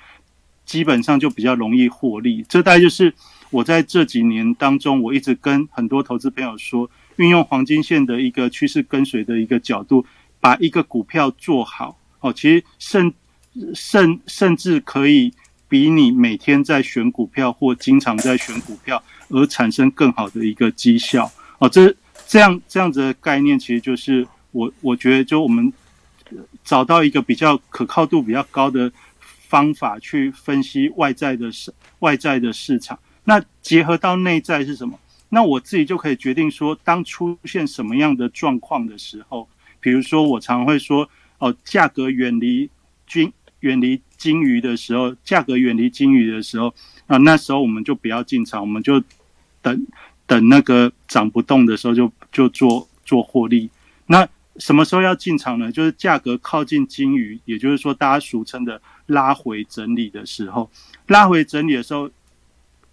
[0.64, 2.44] 基本上就比较容易获利。
[2.48, 3.14] 这大概就是
[3.50, 10.04] 我在这几年当中，我一直跟很多投资朋友说，运用黄金线的一个趋势跟随的一个角度，
[10.40, 13.12] 把一个股票做好哦，其实甚
[13.74, 15.32] 甚甚至可以
[15.68, 21.68] 比你每天在选股票或经常在选股票而产生更好的一个绩效哦。
[21.68, 21.94] 这
[22.26, 25.72] 这样这样子的概念，其实就是我我觉得就我们。
[26.62, 28.92] 找到一个比较可靠度比较高的
[29.48, 34.98] 方法去分析外在的市外在的市场，那结合到内在是什么？
[35.28, 39.46] 那我自己就可以决定说，当出现什么样的状况的时候，
[39.80, 42.70] 比如说我常会说，哦，价格远离
[43.06, 46.74] 金远离金鱼的时候，价格远离金鱼的时候，
[47.06, 48.98] 啊，那时候我们就不要进场，我们就
[49.60, 49.86] 等
[50.26, 53.68] 等那个涨不动的时候就就做做获利，
[54.06, 54.26] 那。
[54.58, 55.70] 什么时候要进场呢？
[55.70, 60.68] 就是价格靠近金鱼，也就是说大家俗称的拉回整理的时候，
[61.06, 62.10] 拉回整理的时候，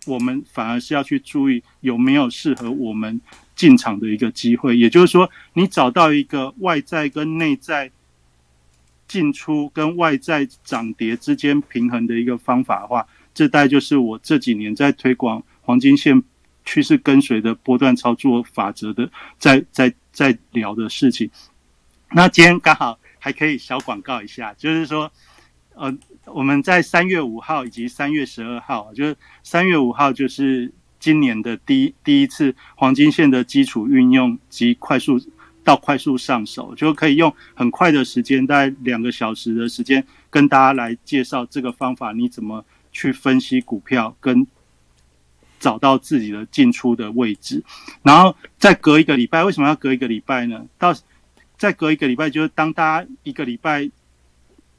[0.06, 3.20] 我们反而是要去注意有没有适合我们
[3.56, 4.78] 进场的一个机会。
[4.78, 7.92] 也就是说，你找到一个外在跟内在
[9.08, 16.24] 进出跟外在涨跌之间平衡的一个方法的话，这大概就是我这几年在推广黄金线
[16.66, 21.30] 趋势跟随的波段操作法则的，在在在聊的事情。
[22.12, 25.12] 那今天刚好还可以小广告一下，就是说，
[25.74, 35.20] 呃，我们在三月五号以及三月十二号，就是三月五号就是今年的第一第一次黄金线的基础运用及快速
[35.64, 44.46] 到快速上手，就可以用很快的时间，大概两个小时的时间，跟大家来介绍这个方法，你怎么去分析股票，跟
[45.60, 47.64] 找到自己的进出的位置，
[48.04, 50.66] 然后再隔一个礼拜，为什么要隔一个礼拜呢？
[50.78, 50.94] 到
[51.58, 53.90] 再隔一个礼拜，就是当大家一个礼拜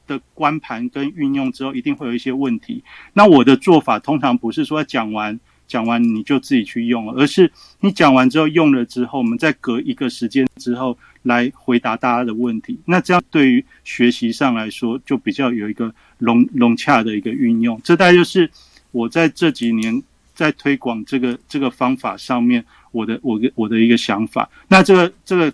[0.07, 2.81] 的关盘跟运用之后，一定会有一些问题。
[3.13, 12.79] 那我的做法通常不是说讲完讲完你就自己去用了，而是你讲完之后用了之后，我们再隔一个时间之后来回答大家的问题。
[12.85, 17.79] 那这样对于学习上来说，就比较有一个融融洽的一个运用。
[17.83, 18.49] 这大概就是
[18.91, 20.01] 我在这几年
[20.33, 24.49] 在推广这个这个方法上面，我的我我的一个想法。
[24.69, 25.53] 那这个这个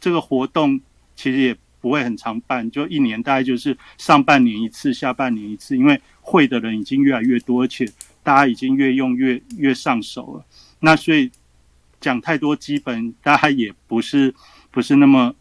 [0.00, 0.80] 这个活动
[1.14, 7.88] 其实也不会很常办，就一年大概就是上半年一次，下半年一次，因为会的人已经越来越多，而且。
[8.20, 10.44] 大家已经越用越越上手了，
[10.80, 11.30] 那所以
[11.98, 14.34] 讲太多基本，大家也不是
[14.70, 15.34] 不是那么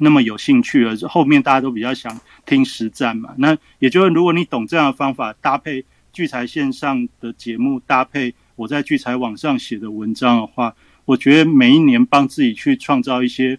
[0.00, 0.96] 那么有兴趣了。
[1.06, 3.34] 后面大家都比较想听实战嘛。
[3.36, 13.58] 那也就是如果你懂这样的方法，搭配聚财线上的节目，搭配我在聚财网上写的文章的话，我觉得每一年帮自己去创造一些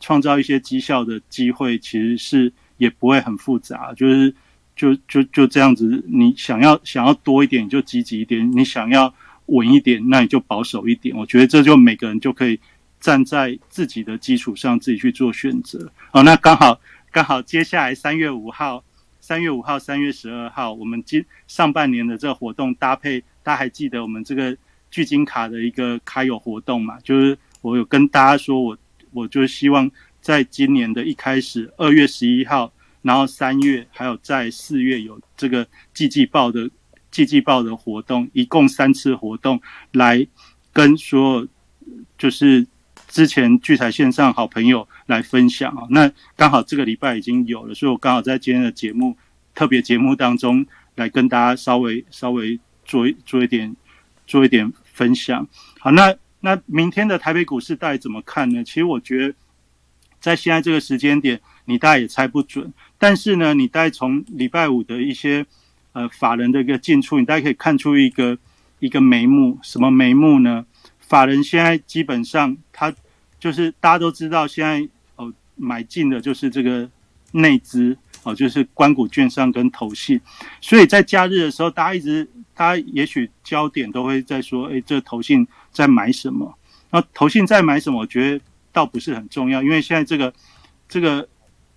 [0.00, 4.34] 创造一些绩效的机会，其实是也不会很复杂，就是。
[4.76, 9.12] 就就就这样子，你想要想要多一点，你就积极一点；你想要
[9.46, 11.14] 稳一点，那你就保守一点。
[11.14, 12.58] 我觉得这就每个人就可以
[12.98, 15.92] 站在自己的基础上自己去做选择。
[16.12, 16.80] 哦，那刚好
[17.12, 18.82] 刚好，接下来三月五号、
[19.20, 24.56] 三月五号、三月十二号，我们今上半年的这个活动搭配，大家还记得我们这个
[24.90, 26.98] 聚金卡的一个开有活动嘛？
[27.00, 28.78] 就是我有跟大家说，我
[29.12, 32.72] 我就希望在今年的一开始，二月十一号。
[33.02, 36.68] 然后三月还有在四月有这个季季报的
[37.10, 39.58] 季季报的活动，一共三次活动，
[39.92, 40.26] 来
[40.70, 41.48] 跟所有
[42.18, 42.66] 就是
[43.08, 45.86] 之前聚财线上好朋友来分享啊。
[45.88, 49.16] 那刚好这个礼拜已经有了，所以我刚好在今天的节目
[49.54, 53.74] 特别节目当中来跟大家稍微稍微做做一点
[54.26, 55.48] 做一点分享。
[55.78, 58.64] 好，那那明天的台北股市大家怎么看呢？
[58.64, 59.34] 其实我觉得
[60.20, 61.40] 在现在这个时间点。
[61.66, 65.46] 你大概也猜不准，但是呢，你大概从礼拜五的一些
[65.92, 68.36] 呃法人的一个进出，你大概可以看出一个
[68.80, 69.56] 一个眉目。
[69.62, 70.66] 什么眉目呢？
[70.98, 72.92] 法人现在基本上他
[73.38, 76.90] 就是大家都知道，现在哦买进的就是这个
[77.32, 80.20] 内资哦，就是关谷券商跟投信。
[80.60, 86.56] 所以在假日的时候，大家一直大家也许焦点都会在说，哎，这投信在买什么？
[86.90, 88.00] 那投信在买什么？
[88.00, 90.32] 我觉得倒不是很重要，因为现在这个
[90.88, 91.28] 这个。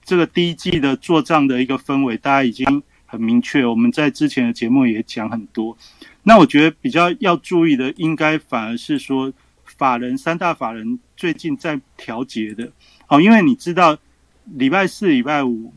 [0.06, 3.66] 这个第一季的做账的一个氛围，大家已经很明确。
[3.66, 5.78] 我们在之前的节目也讲很多。
[6.24, 9.32] 那我觉得比较要注意的，应该反而是说，
[9.64, 12.70] 法人三大法人最近在调节的。
[13.08, 13.98] 哦，因为你知道，
[14.44, 15.74] 礼拜四、礼拜五，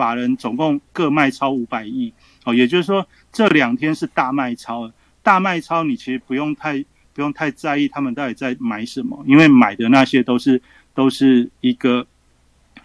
[0.00, 2.10] 法人总共各卖超五百亿。
[2.44, 4.90] 哦，也就是说，这两天是大卖超。
[5.22, 6.82] 大卖超，你其实不用太
[7.12, 10.62] 不用太在意他们到底在买什么，因为买的那些都是
[10.94, 12.06] 都是一个。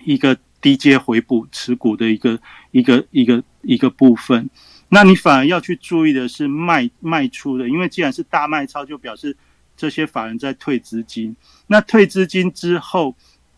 [0.03, 4.47] 一个低阶回补持股的一个一个一个一个部分，
[4.89, 9.35] 那你反而要去注意的是卖卖出的，因为既然是大卖超，就表示
[9.75, 11.35] 这些法人在退资金。
[11.65, 13.15] 那退资金之后，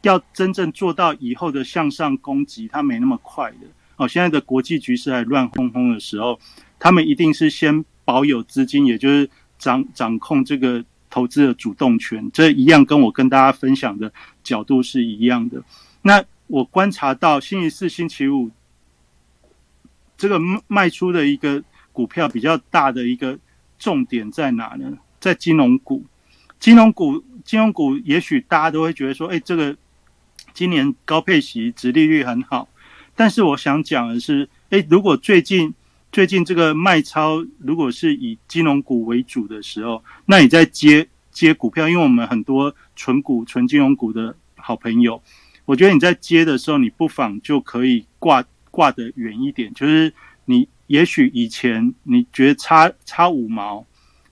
[0.07, 3.67] 要真正做到以后的向上攻击，它没那么快的。
[3.97, 6.39] 哦，现在的国际局势还乱哄哄的时候，
[6.79, 12.29] 他们一定是先保有资金，也就是掌掌控这个投资的主动权。
[12.31, 14.11] 这一样跟我跟大家分享的
[14.43, 15.61] 角度是一样的。
[16.01, 18.49] 那我观察到星期四、星期五
[20.15, 23.37] 这个卖出的一个股票比较大的一个
[23.77, 24.97] 重点在哪呢？
[25.19, 26.05] 在金融股。
[26.59, 29.75] 金融股、金融股，也许大家都会觉得说，哎，这个
[30.57, 32.67] 今年高配息、殖利率很好。
[33.15, 35.71] 但是我想讲的是，哎，如果最近
[36.11, 45.21] 最近这个卖超如果是以金融股为主的时候，那你在接接股票，因为我们很多纯股、纯金融股的好朋友。
[45.65, 49.71] 我觉得你在接的时候，你不妨就可以挂挂得远一点。
[49.75, 50.11] 就是
[50.45, 53.85] 你也许以前你觉得差差五毛，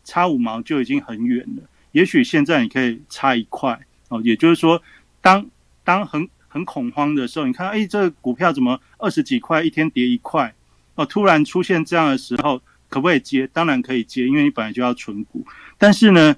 [0.03, 1.61] 差五毛就已经很远了。
[1.91, 4.19] 也许现在你可以差一块哦。
[4.23, 4.81] 也就是说，
[5.21, 5.45] 当
[5.85, 10.53] 当很很恐慌的时候，你看，哎，这个股票怎么二十几块一天跌一块
[10.95, 11.05] 哦？
[11.05, 13.47] 突然出现这样的时候，可不可以接？
[13.53, 15.45] 当然可以接，因为你本来就要存股。
[15.77, 16.35] 但是呢？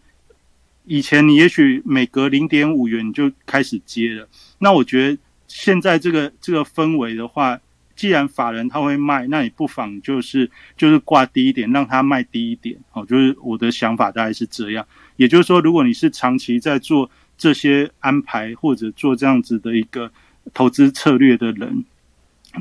[0.90, 4.26] 以前你也许每隔零点五元你就开始接了，
[4.60, 7.60] 那我觉得现在这个这个氛围的话，
[7.94, 14.88] 既然法人他会卖，那你不妨就是就是挂低一点，让他卖低一点，哦，就是我的想法大概是这样。
[15.18, 20.12] 也就是说，如果你是长期在做这些安排或者做这样子的一个
[20.54, 21.86] 投资策略的人，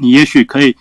[0.01, 0.77] 你也许可以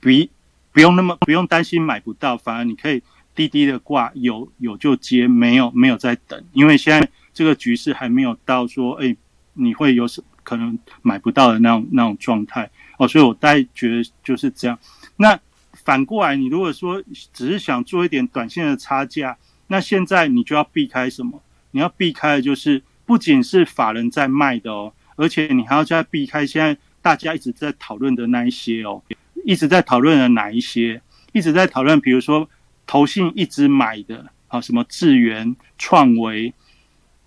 [0.00, 0.30] 比
[0.72, 3.02] 不用那么不用担心买不到，反而你可以。
[3.36, 9.16] 滴滴的挂有有就接，没有没有在等，因为现在这个局势还没有到说，哎，
[9.54, 14.78] 你会有什可能买不到的那种那种状态哦，所以我大概觉得就是这样。
[15.16, 15.36] 那
[15.72, 19.36] 反过来，你如果说只是想做一点短线的差价，
[19.66, 21.42] 那现在你就要避开什么？
[21.72, 29.02] 你要避开的就是不仅是法人在卖的哦，而且你还要再避开现在大家一直在讨论的那一些哦，
[29.44, 31.00] 一直在讨论的哪一些？
[31.32, 32.48] 一直在讨论，比如说
[32.86, 36.54] 投信一直买的啊，什么智源、创维，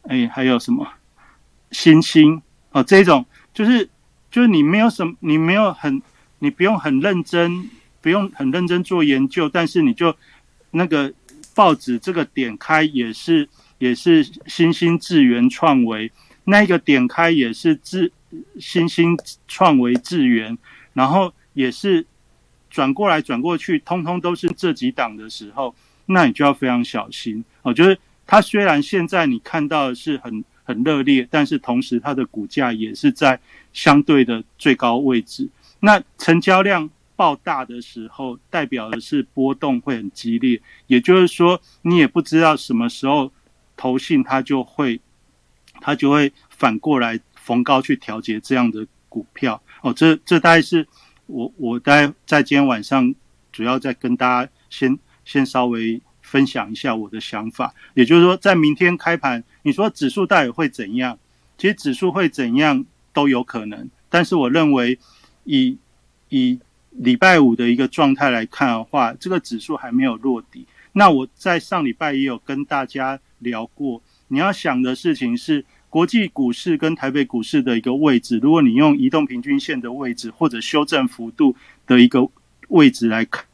[0.03, 0.88] 哎，还有什么
[1.71, 3.89] 新兴啊，这种就是
[4.32, 6.01] 就是你没有什么，你没有很，
[6.39, 7.69] 你不用很认真，
[8.01, 10.15] 不用很认真做研究，但是你就
[10.71, 11.13] 那个
[11.53, 13.49] 报纸这个点开也是
[13.80, 16.11] 也是新兴智源创维，
[16.43, 18.11] 那个点开也是智
[18.59, 19.17] 新兴
[19.47, 20.57] 创维智源，
[20.93, 22.05] 然后也是。
[22.69, 25.73] 转过来转过去，通通都是这几档的时候，
[26.05, 27.43] 那你就要非常小心。
[27.63, 27.97] 我觉得
[28.28, 33.39] 它虽然现在你看到的是很很热烈，但是同时它的股价也是在
[33.71, 35.47] 相对的最高位置。
[35.80, 43.32] 那成交量爆大的时候，代表的是波动会很激烈，也就是说你也不知道什么时候
[43.78, 44.99] 投信它就会
[45.80, 49.61] 它就会反过来逢高去调节这样的股票。
[49.82, 50.86] 哦，这这大概是。
[51.30, 53.13] 我我在在今天晚上
[53.51, 61.19] 主要在跟大家先先稍微分享一下我的想法，也就是说，在明天开盘，你说指数到底会怎样？
[61.57, 64.97] 其实指数会怎样都有可能，但是我认为
[65.43, 65.78] 以
[66.30, 66.57] 以
[66.91, 70.65] 礼拜五的一个状态来看的话，这个指数还没有落底。
[70.93, 75.66] 那我在上礼拜也有跟大家聊过，你要想的事情是。
[75.90, 81.56] 国际股市跟台北股市的一个位置，如果你用移动平均线的位置或者修正幅度
[81.88, 82.30] 的一个
[82.68, 83.46] 位置来看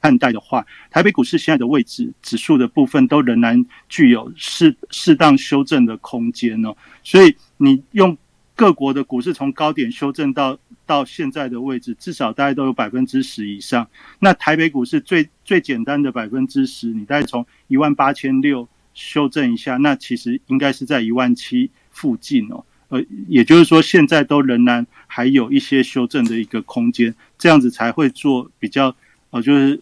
[0.00, 6.74] 看待的话，台北股市现在的位置指数的部分都仍然具有适适当修正的空间哦。
[7.02, 8.16] 所以你用
[8.54, 13.86] 各国的股市从高点修正到到现在的位置，至少大概都有百分之十以上。
[14.20, 18.66] 那台北股市最最简单的百分之十，你大概从一万八千六。
[18.94, 28.94] 修正一下，那其实应该是在一万七附近哦，呃，也就是说现在都仍然还有一些修正的一个空间，这样子才会做比较，
[29.30, 29.80] 呃，就是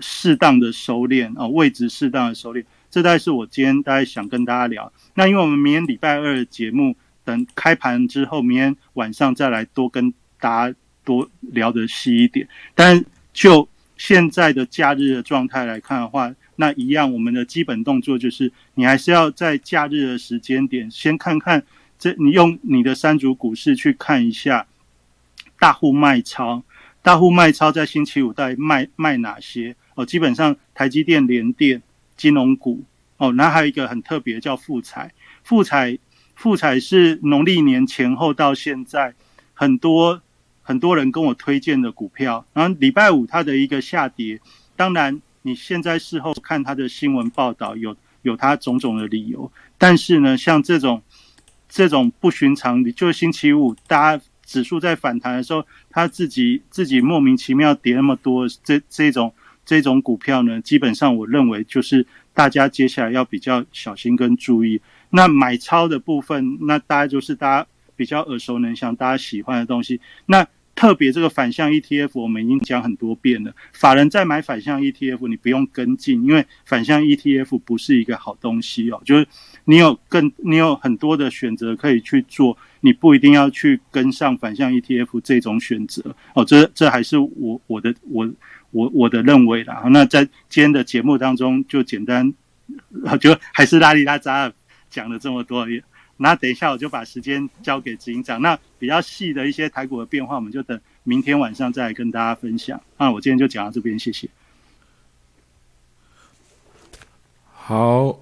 [0.00, 2.64] 适当的收敛啊，位置适当的收敛。
[2.90, 4.90] 这大概是我今天大概想跟大家聊。
[5.14, 10.74] 那因为我们明天礼拜二的节目，等开盘之后，明天晚上再来多跟大家
[11.04, 12.48] 多聊的细一点。
[12.74, 13.68] 但就
[13.98, 21.62] 现在的假日的状态来看的话，那一样，我们的基本动作就是，你还是要在假日的时间点先看看，
[21.96, 24.66] 这你用你的三组股市去看一下
[25.60, 26.64] 大户卖超，
[27.00, 29.76] 大户卖超在星期五到底卖卖哪些？
[29.94, 31.80] 哦，基本上台积电、联电、
[32.16, 32.82] 金融股
[33.18, 35.12] 哦，那还有一个很特别叫富彩，
[35.44, 35.96] 富彩
[36.34, 39.14] 富彩是农历年前后到现在
[39.54, 40.20] 很多
[40.62, 44.40] 很多人跟我推荐的股票，然后礼拜五它的一个下跌，
[44.74, 45.22] 当然。
[45.42, 51.02] 你现在事后看他的新闻报道，有有他种种的理由，但是呢，像这种
[51.68, 59.32] 这种不寻常，就是星期五大家指数在反弹的时候，他自己自己莫名其妙跌那么多，这这种
[59.64, 64.80] 这种股票呢，基本上我认为就是大家接下来要比较小心跟注意。
[65.10, 67.66] 那买超的部分，那大家就是大家
[67.96, 70.00] 比较耳熟能详、大家喜欢的东西。
[70.26, 70.46] 那
[70.78, 73.52] 特别这个反向 ETF，我们已经讲很多遍了。
[73.72, 79.02] 法人在买反向 ETF，你不用跟进，因为反向 ETF 不是一个好东西哦。
[79.04, 79.26] 就是
[79.64, 86.44] 你有更，你有很多的选择可以去做，你不一定要去跟上反向 ETF 这种选择哦。
[86.44, 88.30] 这这还是我我的我
[88.70, 89.82] 我我的认为啦。
[89.90, 92.32] 那在今天的节目当中，就简单，
[93.20, 94.52] 就还是拉里拉扎
[94.88, 95.66] 讲了这么多。
[96.20, 98.42] 那等一下，我就把时间交给执行长。
[98.42, 102.80] 那比较细的一些台股的变化，我们就等明天晚上再跟大家分享。
[102.98, 104.28] 那我今天就讲到这边，谢谢。
[107.52, 108.18] 好，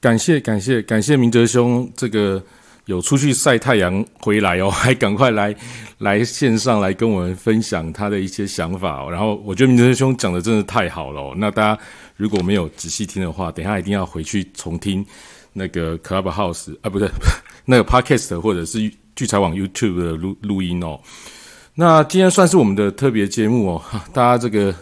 [0.00, 2.44] 感谢感谢感谢明哲兄，这个
[2.86, 5.54] 有出去晒太阳回来哦，还赶快来
[5.98, 9.08] 来线上来跟我们分享他的一些想法。
[9.08, 11.34] 然后我觉得明哲兄讲的真的太好了。
[11.36, 11.80] 那大家
[12.16, 15.06] 如果没有仔细听的话，等下一定要回去重听。
[15.52, 17.08] 那个 Clubhouse 啊，不对，
[17.64, 18.78] 那个 Podcast 或者是
[19.14, 20.98] 聚财网 YouTube 的录录音哦。
[21.74, 23.82] 那今天算是我们的特别节目哦，
[24.12, 24.74] 大家这个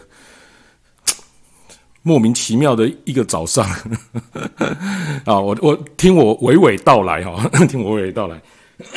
[2.03, 3.65] 莫名其妙的一个早上
[5.25, 8.41] 啊，我我听我娓娓道来哈，听我娓娓道来。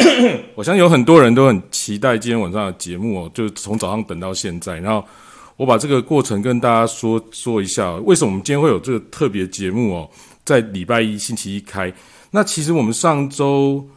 [0.56, 4.78] 我相信有很多人都很期待今天晚上的节目哦，就从早上等到现在。
[4.78, 5.06] 然后
[5.56, 10.10] 我把这个过程跟大家说说一下，为什么我们今天会有这个特别节目哦。
[10.44, 11.92] 在礼拜一、星期一开，
[12.30, 13.88] 那其实我们上周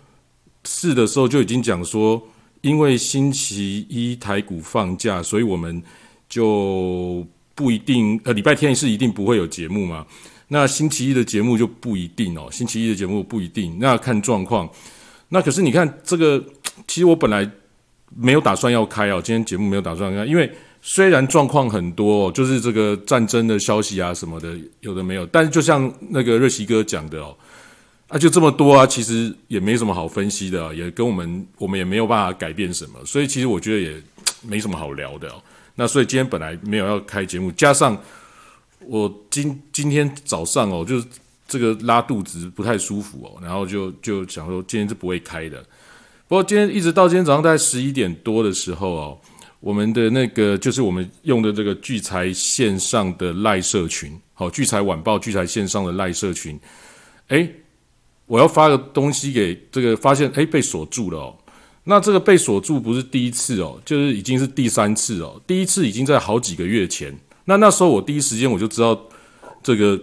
[0.64, 2.22] 四的时候就已经讲说，
[2.62, 5.82] 因为星期一台股放假，所以我们
[6.30, 10.06] 就不一定呃礼拜天是一定不会有节目嘛。
[10.48, 14.70] 那星期一的节目就不一定哦，星期一的节目不一定，那看状况。
[15.30, 16.42] 那可是你看这个，
[16.88, 17.50] 其实我本来
[18.16, 20.50] 没有打算要开哦，今天节目没有打算开，因为
[20.82, 27.36] 虽然状况很多，就是这个战争的消息啊什么的有的没有，但是就像那个瑞奇哥讲的哦，
[28.08, 34.02] 啊就这么多啊，其实也没什么好分析的，也跟我们我们也没有办法改变什么，所以其实我觉得也
[34.42, 35.42] 没什么好聊的哦。
[35.76, 37.98] 那所以今天本来没有要开节目，加上。
[38.90, 41.06] 我今今天早上哦，就是
[41.46, 45.62] 这个拉肚子不太舒服哦，然后就就想说今天是不会开的。
[46.26, 49.18] 不过今天一直到今天早上大概十一点多的时候哦，
[49.60, 56.60] 我们的那个就是我们用的这个聚财线上的赖社群，好聚财晚报聚财线上的赖社群，
[57.28, 57.50] 哎，
[58.26, 61.38] 我要发个东西给这个，发现哎被锁住了哦。
[61.84, 67.18] 那这个被锁住不是第一次哦，就是已经是第三次哦，第一次已经在好几个月前。
[67.46, 69.00] 那那时候我第一时间我就知道，
[69.64, 69.98] 这个，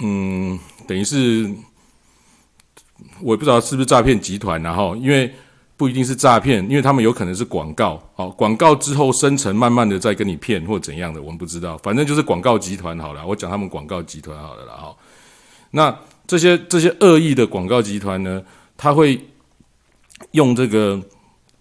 [0.00, 0.58] 嗯，
[0.88, 1.48] 等于是，
[3.22, 5.32] 我也不知道是不是诈骗集团，然后因为
[5.76, 14.96] 不一定是诈骗，因为他们有可能是广告，好，广告之后生成，慢慢的再跟你骗或怎样的，我们不知道，反正就是广告集团好了，我讲他们广告集团好了啦，哈。
[15.70, 18.42] 那这些这些恶意的广告集团呢，
[18.76, 19.20] 他会
[20.30, 21.00] 用这个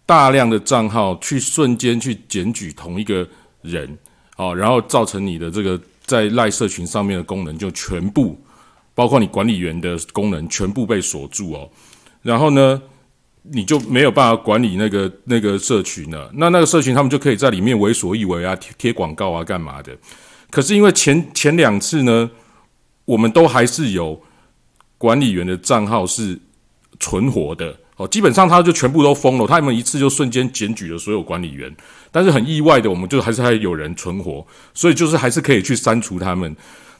[0.05, 3.28] 大量的账号去瞬间去检举同一个
[3.61, 3.97] 人。
[4.38, 8.38] 哦，然后造成你的这个在赖社群上面的功能就全部，
[8.93, 11.70] 包括你管理员的功能全部被锁住哦。
[12.22, 12.82] 然后呢，
[13.52, 16.32] 你就没有办法管理那个那个社群了。
[16.34, 19.96] 那那个社群他们就可以在里面为所欲为啊，贴贴广告啊，干嘛的？
[20.50, 22.30] 可是因为前前两次呢，
[23.06, 24.22] 我们都还是有
[24.98, 26.39] 管理员的账号是
[27.00, 27.76] 存活的。
[27.98, 31.74] 哦，基本上他就全部都封了，他们一次就瞬间检举了所有管理员，
[32.12, 36.54] 但是很意外的，我们就还是还有人存活，所以就是还是可以去删除他们。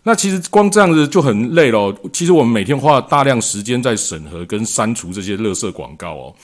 [0.08, 1.92] 那其实光这样子就很累了。
[2.14, 6.36] 其实我们每天花了大量时间在审核跟删除这些垃圾广告哦。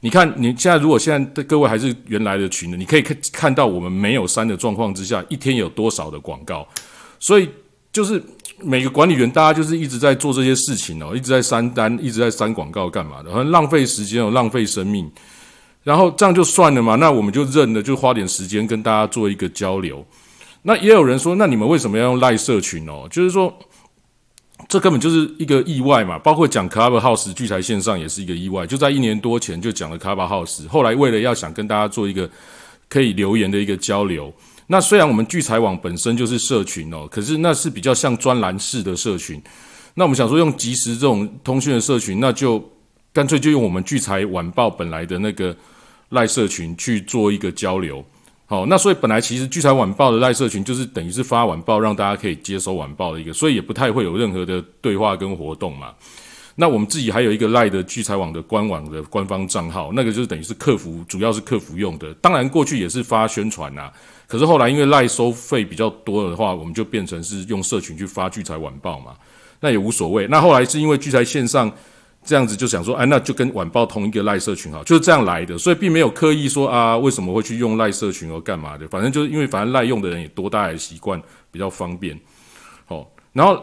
[0.00, 6.68] 你看，你现在如果现在的各位还是原来的群的，你可以看看到我们没有删的状况之下，一天有多少的广告，
[7.18, 7.48] 所以
[7.90, 8.22] 就是。
[8.58, 13.30] 每个管理员，大家就是一直在做这些事情哦，一直在删单，一直在删广告，干嘛的？
[13.30, 15.06] 很浪费时间哦，浪费生命。
[15.82, 16.94] 然后这样就算了嘛？
[16.94, 20.02] 那我们就认了，就花点时间跟大家做一个交流。
[20.68, 23.06] 那也有人说，那你们为什么要用赖社群哦？
[23.08, 23.56] 就是说，
[24.68, 26.18] 这根本就是一个意外嘛。
[26.18, 32.28] 包括讲 Club House 聚财线上也是一个意外，就在一年多前就讲了 Club House，后来为了要想跟大家做一个
[32.88, 34.34] 可以留言的一个交流。
[34.66, 39.40] 那虽然我们聚财网本身就是社群哦，可是那是比较像专栏式的社群。
[39.94, 42.60] 那我们想说用即时这种通讯的社群，那就
[43.12, 45.56] 干脆就用我们聚财晚报本来的那个
[46.08, 48.04] 赖社群去做一个交流。
[48.48, 55.92] 好，那所以本来其实聚财晚报的赖社群就是等于是发晚报，让大家可以接收晚报的一个，所以也不太会有任何的对话跟活动嘛。
[56.54, 62.14] 那我们自己还有一个赖的聚财网的官网的官方账号，那个就是等于是客服，主要是客服用的。
[62.14, 63.90] 当然过去也是发宣传呐。
[64.28, 69.16] 可是后来因为赖收费比较多的话，我们就变成是用社群去发聚财晚报嘛，
[69.60, 70.28] 那也无所谓。
[70.28, 71.70] 那后来是因为聚财线上
[72.26, 81.18] 这样子就想说，哎，那就跟晚报同一个赖社群哈，就是这样来的，所以并没有刻意说啊，为什么会去用赖社群而干嘛的，反正就是因为反正赖用的人也多，大家习惯
[81.50, 82.18] 比较方便。
[82.84, 83.62] 好，然后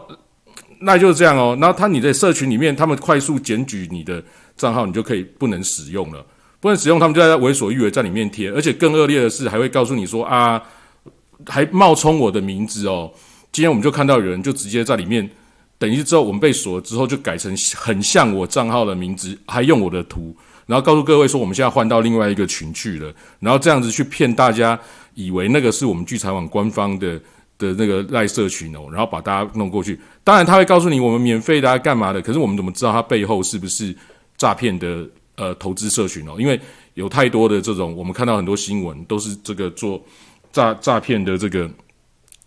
[0.80, 4.24] 那就是这样哦，然后他你在社群里面，他们快速检举你的
[4.56, 6.26] 账号，你就可以不能使用了。
[6.60, 10.64] 不能使用，他们就在为所欲为，在里面贴，而且更恶劣的是，还会告诉你说啊，
[11.46, 13.12] 还冒充我的名字哦。
[13.52, 15.30] 今天我们就看到有人就直接在里面，
[15.84, 20.34] 等于之后我们被锁了之后，就改成很像我账号的名字，还用我的图，
[20.66, 24.80] 然后告诉各位说我们现在换到另外一个群去了，然后这样子去骗大家，
[25.14, 27.20] 以为那个是我们聚财网官方的
[27.58, 30.00] 的那个赖社群哦，然后把大家弄过去。
[30.24, 33.94] 当然他会告诉你我们免费的干嘛的，可是我们怎么知道他背后是不是
[34.38, 35.06] 诈骗的？
[35.36, 36.60] 呃，投资社群哦，因为
[36.94, 40.00] 有太多的这种，我们看到很多新闻都是这个做
[40.52, 41.68] 诈诈骗的，这个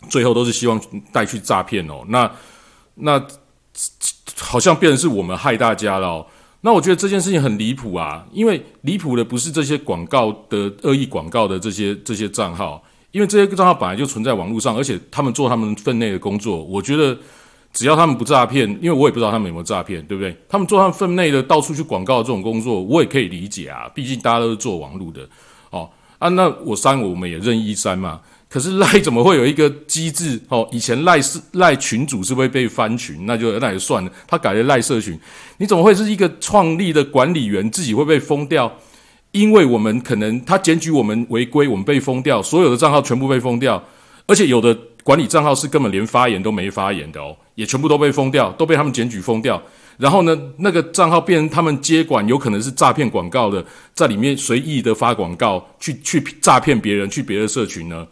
[0.09, 0.81] 最后都是希望
[1.11, 2.05] 带去诈骗哦。
[2.07, 2.31] 那
[2.97, 3.25] 那
[4.37, 6.27] 好像变成是我们害大家了。
[6.61, 12.83] 那我觉得这件事情很离谱啊，因为离谱的不是这些广告的恶意广告的这些这些账号，
[13.13, 17.17] 因为这些账号本来就存在网络上，而且他们做他们分内的工作，我觉得。
[17.73, 20.35] 只要他们不诈骗，因为我也不知道他们有没有诈骗，对不对？
[20.49, 23.87] 他们做他们分内的到处去广告这种工作，我也可以理解啊。
[23.95, 25.29] 毕竟大家都是做网络的，
[25.69, 28.19] 哦啊，那我删我们也任意删嘛。
[28.57, 30.41] 可是赖怎么会有一个机制？
[30.49, 34.11] 哦，以前赖是赖群主是会被翻群，那就那也算了。
[34.27, 35.15] 他改了赖社群，
[35.59, 38.75] 你怎么会是一个创立的管理员自己会被封掉？
[39.33, 43.85] 因为我们可能他检举我们违规，我们被封掉，所有的账号全部被封掉，
[44.27, 49.63] 而且有的管理账号是根本连发言都没发言的哦，也全部都被封掉，都被他们检举封掉。
[49.99, 58.07] 然后呢，那个账号变成他们接管，有可能是诈骗广告的，在里面随意的发广告，去去诈骗别人，去别的社群呢？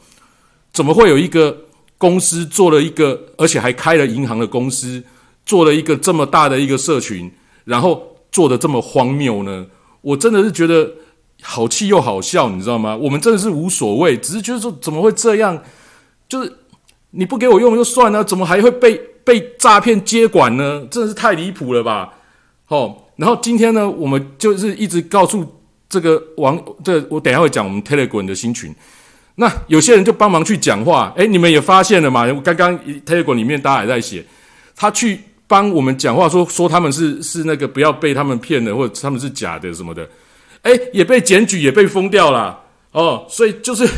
[0.75, 1.57] 怎么会有一个
[1.97, 5.03] 公司做了一个，而且还开了银行的公司，
[5.47, 7.33] 做了一个这么大的一个社群，
[7.65, 9.67] 然后做的这么荒谬呢？
[10.03, 10.91] 我真的是觉得
[11.41, 12.95] 好气又好笑，你知道吗？
[12.95, 15.63] 我们真的是无所谓，只是觉得说怎么会这样？
[16.29, 16.53] 就是
[17.13, 19.01] 你不给我用就算了，怎么还会被？
[19.25, 22.13] 被诈骗接管呢，真的是太离谱了吧？
[22.69, 25.43] 哦，然后今天呢，我们就是一直告诉
[25.89, 28.77] 这个网，这我等下会讲我们 Telegram 的新群。
[29.37, 32.27] 那有些人就帮忙去讲话，诶，你们也发现了嘛？
[32.43, 34.25] 刚刚推文里面大家还在写，
[34.77, 40.09] 他去帮我们讲话，说说他们是是那个不要被他们骗了，或者他们是假的什么的，
[40.63, 42.61] 诶，也被检举，也被封掉了
[42.93, 43.89] 哦，所以就是。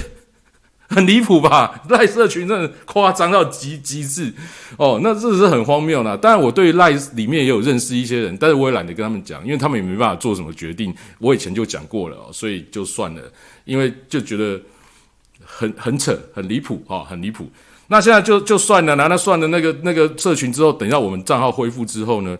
[0.88, 1.82] 很离谱吧？
[1.88, 4.32] 赖社群真的夸张到极极致
[4.76, 6.16] 哦，那这是很荒谬啦。
[6.16, 10.94] 当然，我对赖里面也有认识一些人，但是我也懒得跟他们讲，因为他们也没办法做什么决定。
[11.18, 13.22] 我以前就讲过了，所以就算了，
[13.64, 14.60] 因为就觉得
[15.56, 17.48] 很很扯，很离谱哦，很离谱。
[17.88, 22.36] 那现在就就算了，那那算了，那个那个社群之后，等一下我们账号恢复之后呢，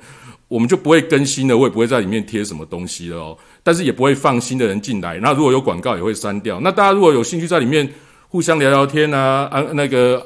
[0.49, 3.39] 我们就不会更新了，我也不会在里面贴什么东西了哦。
[3.63, 5.19] 但是也不会放新的人进来。
[5.21, 6.61] 那如果有广告，也会删掉。
[6.61, 7.89] 那大家如果有兴趣在里面。
[8.29, 10.21] 互相聊聊天啊，啊，那个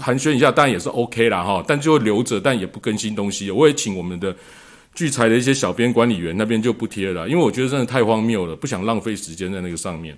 [0.00, 3.50] 寒暄一下，当然也是 OK 啦哈，但就留着，但也不更新东西。
[3.50, 4.34] 我也请我们的
[4.94, 10.16] 聚财的一些小编管理员那边就不贴了，因为我觉得真的太荒谬了，不想浪费时间在那个上面。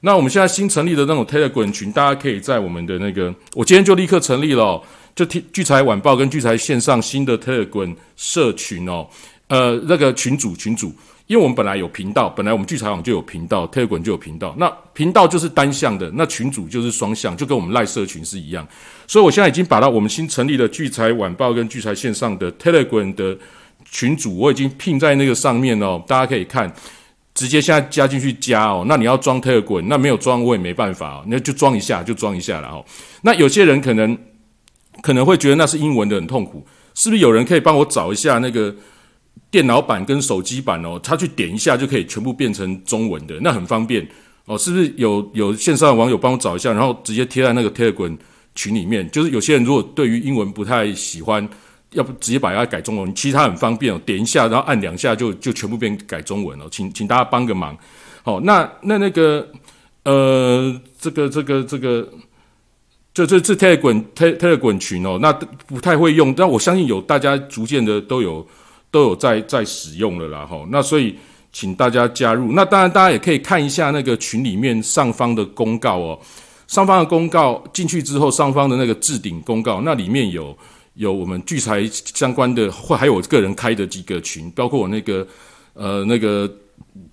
[0.00, 4.80] 那我们现在新成立的那种 Telegram 群，大家可以在我们的那个，我今天就立刻成立了，
[5.14, 9.06] 就聚财晚报跟聚财线上新的 Telegram 社群哦，
[9.48, 10.92] 呃，那个群主群主。
[11.26, 14.54] 因为我们本来有频道，本来我们聚财网就有频道，Telegram 就有频道。
[14.56, 18.66] 那频道就是单向的，那群主就是双向，就跟我们赖社群是一样。
[19.06, 23.36] 所以我现在已经把到我们新成立的聚财晚报跟聚财线上的 Telegram 的
[23.90, 26.74] 群主，我已经拼在那个上面哦，大家可以看，
[27.38, 28.84] 直接现在加进去加哦。
[28.88, 32.84] 那你要装特滚那没有装我也没办法，那就装一下就装一下了哦。
[33.22, 34.18] 那有些人可能
[35.00, 36.66] 可能会觉得那是英文的很痛苦，
[36.96, 38.74] 是不是有人可以帮我找一下那个？
[39.50, 44.06] 电脑版跟手机版哦，他去点一下就可以全部变成中文的，那很方便
[44.44, 44.58] 哦。
[44.58, 48.14] 是不是有有线上的网友帮我找一下，然后直接贴在那个特滚
[48.54, 49.08] 群里面？
[49.10, 51.48] 就是有些人如果对于英文不太喜欢，
[51.92, 56.66] 要不直接把它改中文，其实它很方便哦，点一下然后按两下就就全部变改中文了。
[56.70, 57.76] 请请大家帮个忙。
[58.22, 59.48] 好，那那那个
[60.04, 62.08] 呃，这个这个这个，
[63.14, 65.32] 这这这 Telegram Telegram 群哦，那
[65.66, 68.46] 不太会用，但我相信有大家逐渐的都有。
[68.90, 71.14] 都有在在使用了啦，哈，那所以
[71.52, 72.52] 请大家加入。
[72.52, 76.18] 那当然，大家也可以看一下那个群里面上方的公告哦。
[76.66, 80.56] 上方的公告进去之后，上方的那个置顶公告，那里面有
[80.98, 85.26] 有我们聚财相关的，或还有我个人开的几个群，包括我那个
[85.72, 86.52] 呃那个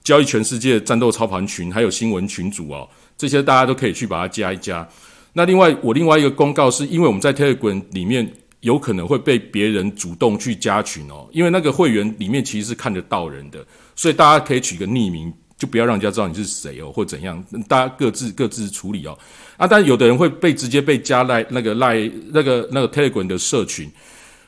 [0.03, 4.85] 交易全世界战斗操盘群，还有新闻群组哦，这些大家都可以去把它加一加。
[5.33, 8.29] 那另外，我另外一个公告是因为我们在 Telegram 里面。
[8.61, 13.63] 有可能会被别人主动去加群哦，因为那个会员里面其实是看得到人的，
[13.95, 19.17] 所以大家可以取个匿名，就不要让人家知道你是谁哦，或怎样，大家各自各自处理哦。
[19.57, 23.89] 啊，但有的人会被直接被加赖那个赖那个那个 Telegram 的社群，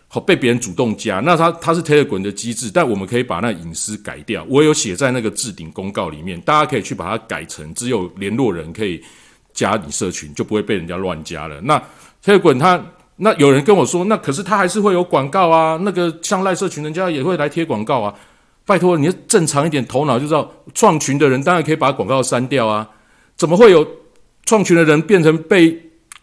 [0.07, 9.01] 好被别人主动加，那他他是 Telegram 的机制，但我们可以把那隐私改掉，我有写在那个置顶公告里面，大家可以去把它改成只有联络人可以
[9.53, 11.61] 加你社群，就不会被人家乱加了。
[11.61, 11.81] 那
[12.23, 12.85] Telegram 它。
[13.19, 18.13] 那有人跟我说，那可是他还是会有广告啊，那个像赖社群人家也会来贴广告啊。
[18.67, 22.87] 拜托，你正常一点头脑就知道，创群的人当然可以把广告删掉啊。
[23.37, 23.87] 怎么会有
[24.45, 25.75] 创群的人变成被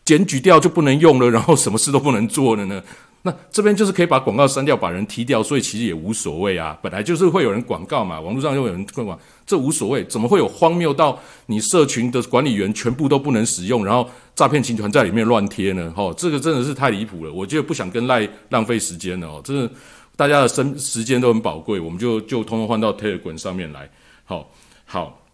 [0.04, 2.82] 检举掉就不能用了，然后什么事都不能做了呢？
[3.22, 6.78] 那这边就是可以把广告删掉，把人踢掉，所以其实也无所谓啊。
[6.82, 10.04] 本来就是会有人广告嘛，网络上又有人推广，这无所谓。
[10.04, 15.90] 怎么会有荒谬到你社群的管理员全部都不能使用，然后诈骗集团在里面乱贴呢？
[15.96, 17.32] 哈，这个真的是太离谱了。
[17.32, 19.70] 我觉得不想跟赖浪费时间了哦，真的，
[20.16, 23.90] 大家的生时间都很宝贵，我们就就通通换到 Telegram 上面来。
[24.24, 24.50] 好，
[24.84, 25.26] 好，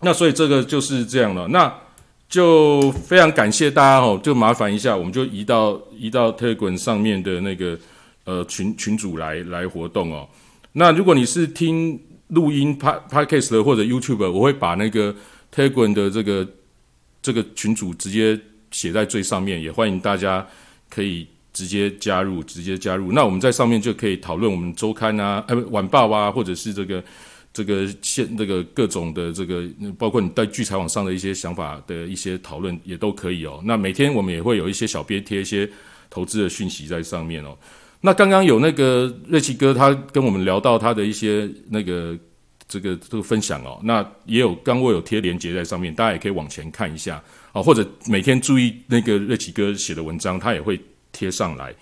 [0.00, 1.48] 那所以这个就是这样了。
[1.48, 1.72] 那。
[2.26, 7.78] 就非常感谢大家哦，就麻烦一下，我们就移到移到 Telegram 上面的那个
[8.24, 10.26] 呃群群主来来活动哦。
[10.72, 15.14] 那如果你是听录音 Pod Podcast 的或者 YouTube，我会把那个
[15.54, 16.48] Telegram 的这个
[17.22, 18.40] 这个群主直接
[18.72, 20.44] 写在最上面，也欢迎大家
[20.90, 23.10] 可以直接加入，直接加入。
[23.10, 27.02] 那我们在上面就可以讨论我们周刊啊、呃晚报啊，或者是这个。
[27.56, 29.62] 这个现这个各种的这个，
[29.96, 33.62] 包括你在聚财网上的一些想法的一些讨论也都可以哦。
[33.64, 35.70] 那每天我们也会有一些小编贴一些
[36.10, 37.56] 投资的讯息在上面哦。
[38.00, 42.18] 那刚刚有那个瑞奇哥他跟我们聊到他的一些那个
[42.66, 50.76] 这个这个分享哦，那也有刚我有贴链接在上面，大家也可以往前看一下啊，或者每天注意那个瑞奇哥写的文章，他也会
[51.14, 51.74] 贴上来。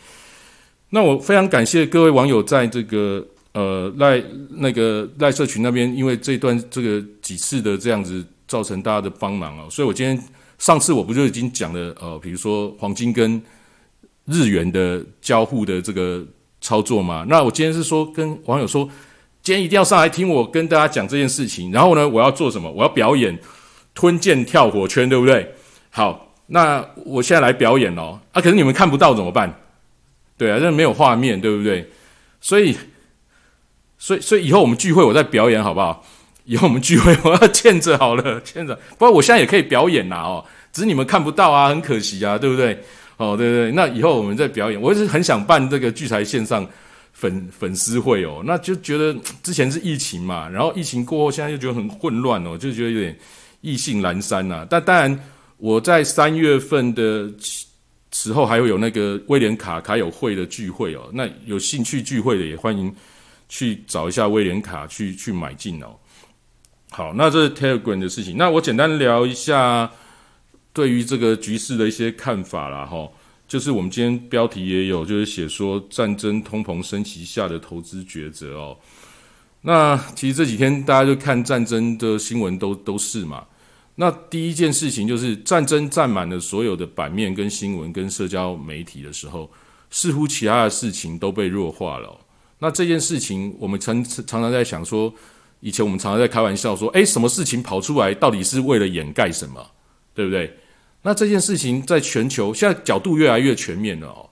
[0.91, 10.23] 那我非常感谢各位网友在这个呃赖那个赖社群那边，因为这段这个几次的这样子造成大家的帮忙哦，所以我今天
[10.59, 13.43] 上次我不就已经讲了呃，比如说黄金跟
[14.27, 16.25] 日元的交互的这个
[16.61, 18.89] 操作嘛，那我今天是说跟网友说，
[19.43, 22.71] 今天一定要上来听我跟大家讲这件事情，然后呢，我要做什么？
[22.71, 23.37] 我要表演
[23.95, 25.55] 吞剑跳火圈，对不对？
[25.91, 29.53] 好，那我现在来表演哦，啊，可是你们看不到怎么办？
[30.37, 31.89] 对啊，这没有画面，对不对？
[32.41, 32.77] 所以，
[33.99, 36.05] 所以，所以以后我们聚会我再表演好不好？
[36.45, 38.75] 以后我们聚会我要欠着好了， 欠着。
[38.99, 42.83] 不过我现在也可以表演呐，哦，只是你们看不到啊，很可惜啊，对不对？
[43.17, 44.81] 哦，对对，那以后我们再表演。
[44.81, 46.67] 我是很想办这个聚财线上
[47.13, 49.15] 粉粉丝会哦，那就觉得
[49.45, 53.17] 之前是疫情嘛，然后疫情过后，现在又觉得很混乱哦，就觉得有点
[53.61, 54.67] 意兴阑珊呐。
[54.69, 55.21] 但当然，
[55.63, 57.33] 我在三月份的。
[58.15, 62.95] 时候还会有那个威廉卡卡友会的聚会哦，那有兴趣聚会的也欢迎
[63.49, 65.97] 去找一下威廉卡去去买进哦。
[66.91, 68.37] 好，那这是 Telegram 的事情。
[68.37, 69.91] 那我简单聊一下
[70.75, 73.09] 对于这个局势的一些看法啦，哈。
[73.49, 78.77] 就是我们今天标题也有，就是写说战争通膨升级下的投资抉择哦。
[79.63, 83.43] 那其实这几天大家就看战争的新闻都都是嘛。
[83.95, 89.51] 那第一件事情就是战争占满了所有的版面、跟新闻、跟社交媒体的时候，
[89.91, 92.19] 似乎其他的事情都被弱化了。
[92.59, 95.13] 那这件事情，我们常常常在想说，
[95.61, 99.61] 以前我们常常在开玩笑说，诶，什么事情跑出来，到底是为了掩盖什么，
[100.15, 100.57] 对不对？
[101.03, 104.31] 那这件事情在全球现在角度越来越全面了哦。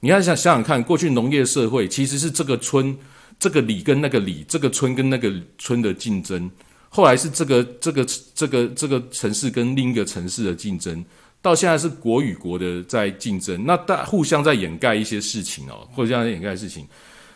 [0.00, 2.96] 你要想想想看，过去农业社会其实是这个村、
[3.38, 6.50] 这个里跟那个里，这个村跟那个村的竞争。
[6.90, 11.04] 后来是这个这个这个这个城市跟另一个城市的竞争，
[11.42, 16.86] 到现在是国与国的在竞争，那大互相在掩盖一些事情哦，互相在掩盖事情，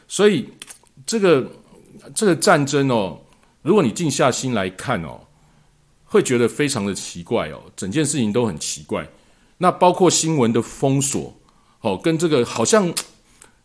[0.09, 0.49] 所以
[1.05, 1.47] 这个
[2.15, 3.21] 这个战争哦，
[3.61, 5.21] 如果你静下心来看哦，
[6.05, 9.07] 会觉得非常的奇怪哦，整件事情都很奇怪。
[9.59, 11.33] 那包括新闻的封锁
[11.83, 12.93] 哦，跟这个好像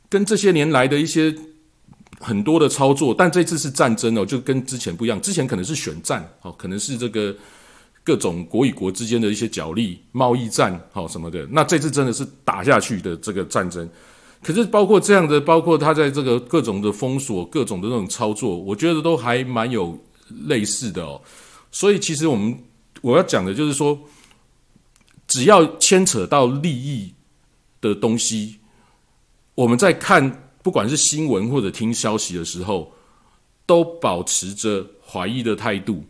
[0.10, 1.34] 跟这些年来的一些。
[2.20, 5.22] 很多的操作，但这次是战争哦，就跟之前不一样。
[5.22, 7.36] 之前可能是选战，哦，可能是这个
[8.04, 11.48] 各种国与国之间的一些角力、贸易战，好什么的。
[11.52, 13.88] 那这次真的是打下去的这个战争。
[14.42, 19.96] 可是包括这样的，包括他在这个各种的封锁、各种的那种操作，我觉得都还蛮有
[20.46, 21.22] 类似的哦。
[21.72, 22.58] 所以其实我们
[23.02, 24.00] 我要讲的就是说，
[25.28, 27.14] 只要牵扯到利益
[27.80, 28.58] 的东西，
[29.54, 30.46] 我们在看。
[30.68, 32.92] 不管是新闻或者听消息的时候，
[33.66, 36.04] 都保持着怀疑的态度。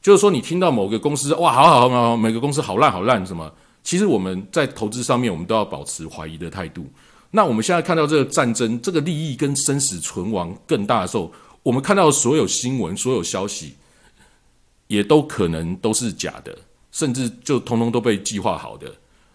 [0.00, 3.52] 就是说，你听到某个公司哇，好好好好，每个公司好烂好烂什么？
[3.82, 6.86] 其实我们在投资上面，我们都要保持怀疑的态度。
[7.32, 11.32] 那我们现在看到这个战争，这个利益跟生死存亡更大的时候，
[11.64, 13.74] 我们看到的所有新闻、所有消息，
[14.86, 16.56] 也都可能都是假的，
[16.92, 18.86] 甚至就通通都被计划好的。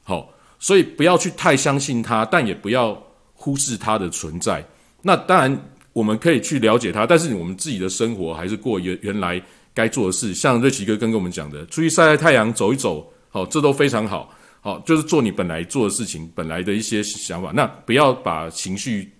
[0.01, 2.97] 好，所以不要去太相信它，但也不要。
[3.41, 4.63] 忽视它的存在，
[5.01, 9.41] 那当然我们可以去了解它，但是我们自己的生活还是过原原来
[9.73, 10.31] 该做的事。
[10.31, 14.29] 像瑞奇哥刚跟我们讲的，出去晒晒太阳、走一走，好，这都非常好，
[14.61, 17.51] 好，就是做你本来做的事情，本来的一些想法。
[17.51, 19.11] 那不要把情绪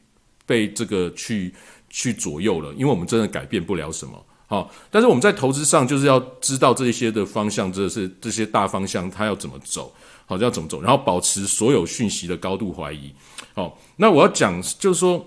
[0.45, 1.51] 被这个去
[1.89, 4.71] 去左右了，因为我们真的改变不了什么，好。
[4.91, 9.91] 但是我们在投资上就是要知道这些的方向，这是这些大方向，它要怎么走。
[10.31, 10.81] 好，要怎么走？
[10.81, 13.13] 然后保持所有讯息的高度怀疑。
[13.53, 15.25] 好，那我要讲就是说，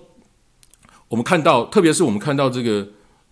[1.07, 2.87] 我们看到，特别是我们看到这个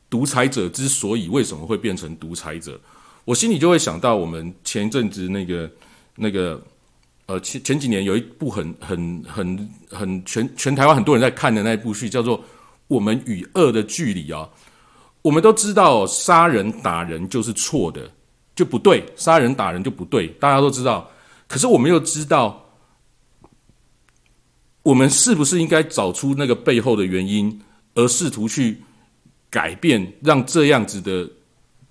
[0.08, 2.80] 独裁者之所以为什么会变成独裁者，
[3.26, 5.68] 我心里就会想到我们前一阵子那个
[6.16, 6.62] 那个
[7.26, 12.38] 呃前前几年有一部很很很很全全台湾很多人在看的那一部剧，叫做
[12.88, 14.48] 《我们与恶的距离》啊。
[15.24, 18.08] 我们都知道，杀人打人就是错的，
[18.54, 21.10] 就不对；杀人打人就不对，大家都知道。
[21.54, 22.68] 可是我们又知道，
[24.82, 27.62] 我们是不是应该找出那个背后的原因，
[27.94, 28.82] 而试图去
[29.52, 31.30] 改变，让这样子的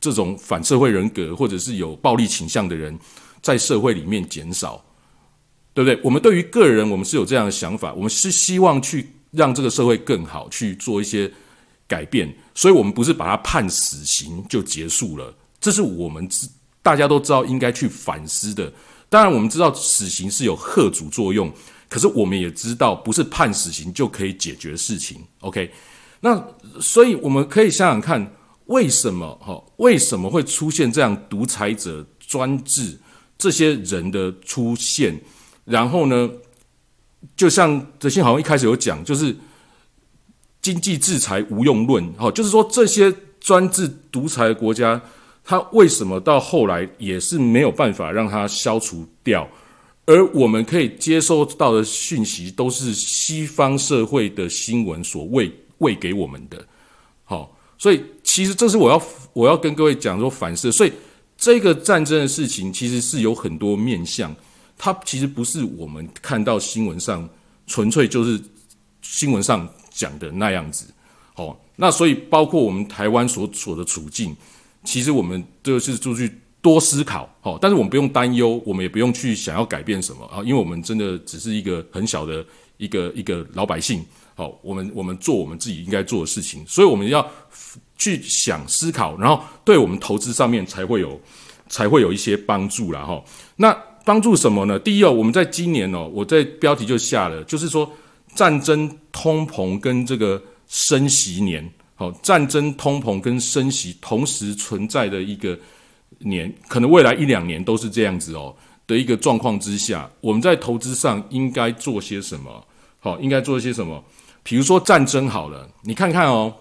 [0.01, 2.99] 这种反社会人格或者是有暴力倾向的人
[3.41, 4.85] 在社会里面减少，
[5.75, 6.01] 对不对？
[6.03, 11.33] 我们对于个人，我们是有这样的想法，我们是希望去让这个社会更好，去做一些
[11.87, 15.33] 改变，所以我们不是把他判死刑就结束了。
[15.61, 16.29] 这是我们
[16.83, 18.73] 大家都知道应该去反思的。
[19.13, 21.53] 当然，我们知道死刑是有贺主作用，
[21.87, 25.23] 可是我们也知道不是判死刑就可以解决事情。
[25.41, 25.71] OK，
[26.21, 26.43] 那
[26.81, 28.35] 所以我们可以想想看，
[28.69, 32.99] 为什么哈为什么会出现这样独裁者专制
[33.37, 35.21] 这些人的出现？
[35.67, 36.31] 然后呢，
[37.37, 39.37] 就像德信好像一开始有讲，就是
[40.63, 44.99] 经济制裁无用论，哈，就是说这些专制独裁国家。
[45.45, 49.49] 他为什么到后来也是没有办法让它消除掉？
[50.05, 56.65] 而我们可以接收到的讯息都是西方社会的新闻所喂喂给我们的。
[57.25, 60.73] 好，所以其实这是我要我要跟各位讲说反射。
[60.73, 60.93] 所以
[61.37, 64.35] 这个战争的事情其实是有很多面向，
[64.77, 67.29] 它其实不是我们看到新闻上
[67.67, 68.41] 纯粹就是
[69.03, 70.87] 新闻上讲的那样子。
[71.35, 74.37] 好，那所以包括我们台湾所处的处境。
[74.85, 76.31] 其实我们就是出去
[76.61, 82.45] 多思考，好，但是我们不用担忧，我们也不用去想要改变什么啊，因为我们真的只是一个很小的
[82.77, 84.05] 一个一个老百姓，
[84.35, 87.29] 好，我们我们做我们自己应该做的事情，所以我们要
[87.97, 91.21] 去想思考，然后对我们投资上面才会有
[91.69, 93.23] 才会有一些帮助了哈。
[93.57, 93.73] 那
[94.05, 94.79] 帮助什么呢？
[94.79, 97.91] 第一哦，我们在今年哦，我在标题就下了，就是说
[98.35, 101.73] 战争、通膨跟这个升息年。
[102.03, 105.57] 哦，战争、通膨跟升息同时存在的一个
[106.19, 108.55] 年，可能未来一两年都是这样子哦
[108.87, 112.65] 的一个状况之下，我们在投资上应该做些什么？
[112.99, 114.03] 好，应该做些什么？
[114.43, 116.53] 比如说战争好了，你看看哦，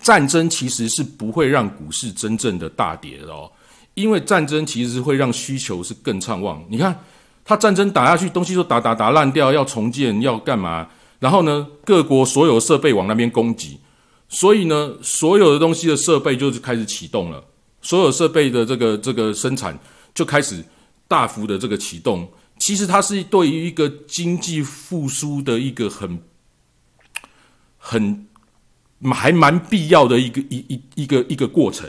[0.00, 3.50] 战争其实是不会让股市真正的大跌的哦，
[3.94, 6.64] 因为战争其实会让需求是更畅旺。
[6.68, 6.98] 你看，
[7.44, 10.88] 它战争打下去，东西都打打打烂掉，要重建要干嘛？
[11.18, 13.78] 然后呢，各国所有设备往那边攻击。
[14.28, 17.44] 所以呢，所有的东西的设备就是开始启动了，
[17.82, 19.78] 所有设备的这个这个生产
[20.12, 20.64] 就开始
[21.06, 22.28] 大幅的这个启动。
[22.58, 26.18] 其实它是对于一个经济复苏的一个很
[27.76, 28.26] 很
[29.12, 31.88] 还蛮必要的一个一一一个一个过程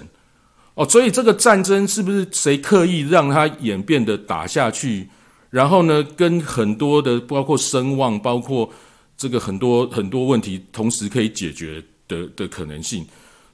[0.74, 0.88] 哦。
[0.90, 5.08] 所以这个战争是不是谁刻意让它演变的打下去？
[5.50, 8.70] 然后呢，跟很多的包括声望，包括
[9.16, 11.82] 这个很多很多问题同时可以解决。
[12.08, 13.06] 的的可能性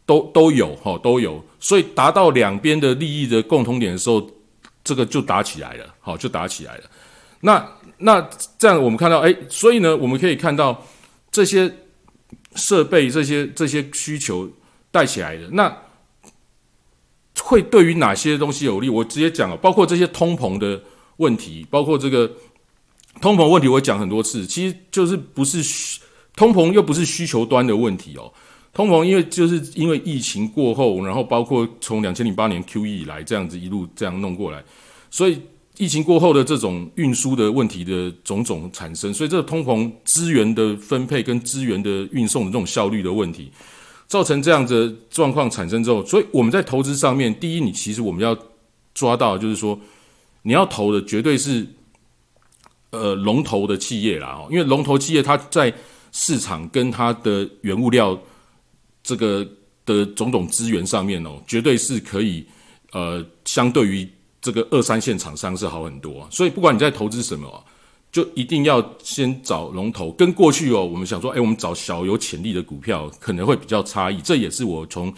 [0.05, 4.29] 都都有哈都有，所以达到两边的利益的共同点的时候，
[4.83, 6.83] 这个就打起来了，好就打起来了。
[7.41, 7.65] 那
[7.97, 10.85] 那这样我们看到，哎，所以呢，我们可以看到
[11.31, 11.71] 这些
[12.55, 14.49] 设备、这些这些需求
[14.91, 15.75] 带起来的，那
[17.41, 18.89] 会对于哪些东西有利？
[18.89, 20.81] 我直接讲了，包括这些通膨的
[21.17, 22.29] 问题，包括这个
[23.21, 25.61] 通膨问题，我讲很多次，其实就是不是。
[26.41, 28.33] 通膨又不是需求端的问题哦，
[28.73, 34.63] 通膨因为就是因为疫情过后，然后包括从两千零八年 Q E 以来这样子一路这样弄过来，
[35.11, 35.39] 所以
[35.77, 43.51] 疫情过后的这种运输的问题的种种产生，所以这个通膨资源的分配跟资源的运送的这种效率的问题，
[44.07, 48.35] 造成这样的状况产生之后，所以我们在投资上面，第一，你其实我们要
[48.95, 49.79] 抓到就是说，
[50.41, 51.67] 你要投的绝对是
[52.89, 55.71] 呃龙头的企业啦，哦，因为龙头企业它在
[56.11, 58.19] 市场跟它的原物料
[59.01, 59.47] 这个
[59.85, 62.45] 的种种资源上面哦，绝对是可以
[62.91, 64.07] 呃，相对于
[64.41, 66.27] 这个二三线厂商是好很多。
[66.29, 67.63] 所以不管你在投资什么，
[68.11, 70.11] 就一定要先找龙头。
[70.11, 74.21] 跟过去哦，我们想说，哎，我们找小有潜力的股票可能会比较差异。
[74.21, 75.13] 这也是我从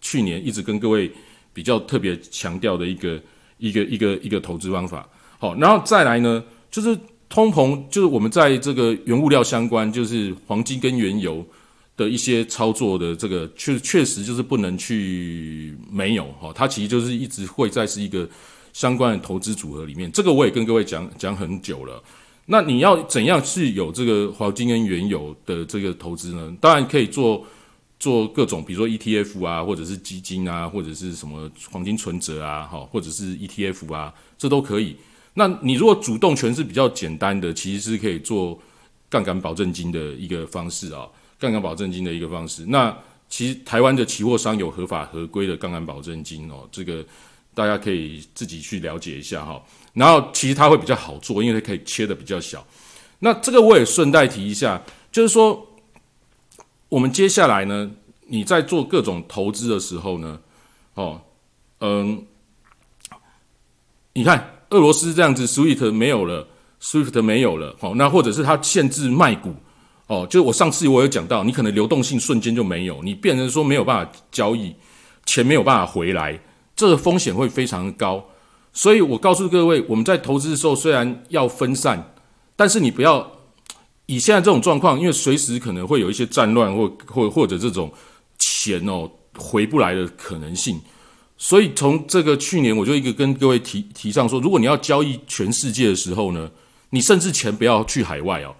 [0.00, 1.10] 去年一直跟各位
[1.52, 3.20] 比较特别强调的一个
[3.58, 5.08] 一个一个一个投资方法。
[5.38, 6.96] 好，然后再来呢，就是。
[7.30, 11.46] 通膨就是我们在这个原物料相关，就是黄金跟原油
[11.96, 18.28] 的一些操作的这个确确实就是不能去没有哈，它其实就是一直会在是一个
[18.72, 20.10] 相关的投资组合里面。
[20.10, 22.02] 这个我也跟各位讲讲很久了。
[22.46, 26.52] 那你要怎样去有这个黄金跟原油的这个投资呢？
[26.60, 27.46] 当然可以做
[28.00, 34.96] 做各种，比如说 ETF 啊，或者是基金啊，或者是什么黄金存折啊，哈，或者是 ETF 啊，这都可以。
[35.34, 38.60] 那你如果主动权是比较简单的，其实是可以做
[39.08, 41.08] 杠杆保证金的一个方式啊，
[41.38, 42.66] 杠杆保证金的一个方式。
[42.66, 42.94] 那
[43.28, 47.04] 其实台湾的期货商有合法合规的杠杆保证金哦，这个
[47.54, 49.62] 大家可以自己去了解一下哈。
[49.94, 52.66] 然后其实它会比较好做，因为它可以切的比较小。
[53.20, 55.64] 那这个我也顺带提一下，就是说
[56.88, 57.88] 我们接下来呢，
[58.26, 60.40] 你在做各种投资的时候呢，
[60.94, 61.22] 哦，
[61.78, 62.26] 嗯，
[64.12, 64.56] 你看。
[64.70, 66.46] 俄罗斯这样子，SWIFT 没有了
[66.80, 69.52] ，SWIFT 没有了，好，那或者是它限制卖股，
[70.06, 74.74] 哦，就是我上次我有讲到，你可能流动性瞬间就没有，你变成说没有办法交易，
[75.26, 76.40] 钱没有办法回来，
[76.76, 78.24] 这个风险会非常高。
[78.72, 82.14] 所以我告诉各位，我们在投资的时候虽然要分散，
[82.54, 83.28] 但是你不要
[84.06, 87.92] 以现在这种状况，因为随时可能会有一些战乱或或或者这种
[88.38, 90.80] 钱哦回不来的可能性。
[91.42, 96.50] 所以从这个去年，我就一个跟各位提提上说，如果你要交易全世界的时候呢，
[96.90, 98.54] 你甚至钱不要去海外哦，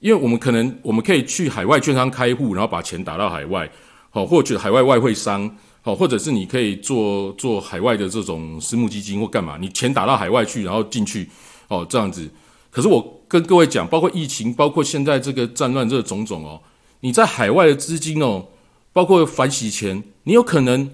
[0.00, 3.70] 因为我们可能我们可以去海外券商开户，然后把钱打到海外，
[4.08, 5.54] 好，或者海外外汇商。
[5.84, 11.28] 好，或者是你可以做做海外的这种私募基金或干嘛，你钱打到海外去，然后进去，
[11.66, 12.30] 哦，这样子。
[12.70, 16.62] 可是我跟各位讲，包括疫情，包括现在这个战乱，这种种哦，
[17.00, 18.46] 你在海外的资金哦，
[18.92, 20.88] 包括反洗钱，你有可能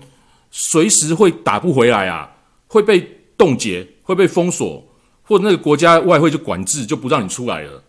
[0.50, 2.30] 随时会打不回来啊，
[2.66, 3.00] 会被
[3.36, 4.82] 冻结，会被封锁，
[5.22, 7.82] 或者那个国家外汇就管制，就不让你出来了。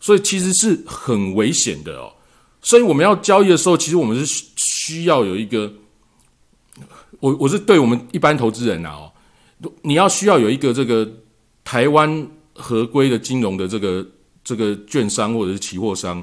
[0.00, 2.12] 所以其实是很危险的哦。
[2.60, 5.72] 所以我们要交易的时候，其实我们是需要有一个。
[7.20, 11.08] 我我是对我们一般投资人啊，哦，你要需要有一个这个
[11.62, 14.06] 台湾合规的金融的这个
[14.42, 16.22] 这个券商或者是期货商，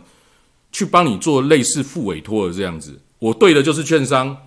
[0.72, 3.00] 去帮你做类似副委托的这样子。
[3.18, 4.38] 我对的就是券商，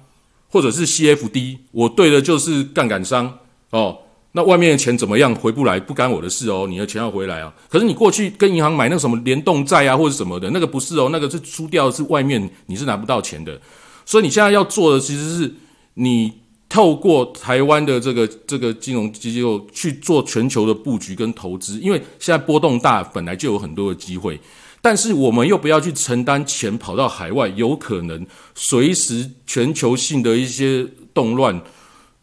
[0.55, 3.41] 或者是 CFD，我对的就是杠杆商
[3.71, 3.99] 哦。
[4.33, 6.67] 那外面的钱怎么样回不来，不干我的事哦。
[6.69, 7.53] 你的钱要回来啊。
[7.69, 13.61] 可是你过去跟银行买那个什么联动债啊，或者什么的，那个不是哦，那个是输掉是外面你是拿不到钱的。
[14.07, 15.55] 所以你现在要做的其实是
[15.95, 16.33] 你。
[16.67, 24.41] 透过台湾的这个这个金融机构去做全球的布局跟投资，因为现在波动大，本来就有很多的机会，
[24.85, 31.59] 但是我们又不要去承担钱跑到海外，有可能随时全球性的一些动乱，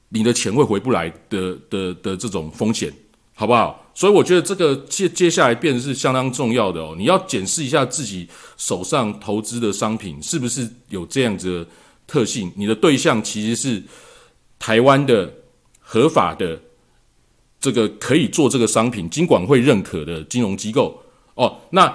[0.10, 2.94] 你的钱会回不来的的的这种风险，
[3.34, 3.84] 好不好？
[3.96, 11.72] 所以我觉得这个接接下来变是相当重要的哦，你要检视一下自己手上投资的商品是不是有这样子的
[12.06, 13.84] 特性，你的对象其实是。
[14.64, 15.34] 台湾的
[15.80, 16.62] 合法的
[17.60, 21.02] 这个可以做这个商品，金管会认可的金融机构
[21.34, 21.92] 哦，那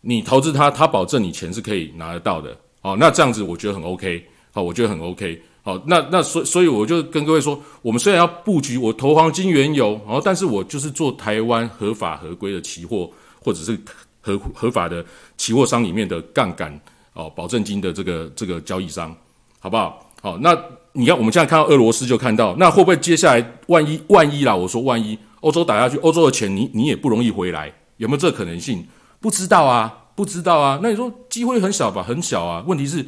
[0.00, 2.96] 你投资它，它保证你钱是可以拿得到的哦。
[2.98, 13.10] 那这样子我觉得很 OK，好，我觉得很 OK，好，那那所所以我就跟各位说，我们虽然要布局，我投黄金原油，然后但是我就是做台湾合法合规的期货，
[13.42, 13.78] 或者是
[14.20, 15.04] 合合法的
[15.36, 16.80] 期货商里面的杠杆
[17.14, 19.14] 哦，保证金的这个这个交易商，
[19.58, 20.06] 好不好？
[20.22, 20.56] 好，那。
[20.92, 24.52] 你看，我们现在看到俄罗斯，就看到那会不会接下来万一万一啦？
[24.52, 28.84] 我说万一欧洲打下去，欧洲的钱你你也不容易回来，有没有这可能性？
[29.20, 30.80] 不知道啊，不知道啊。
[30.82, 32.02] 那你说机会很小吧？
[32.02, 32.64] 很小啊。
[32.66, 33.06] 问题是，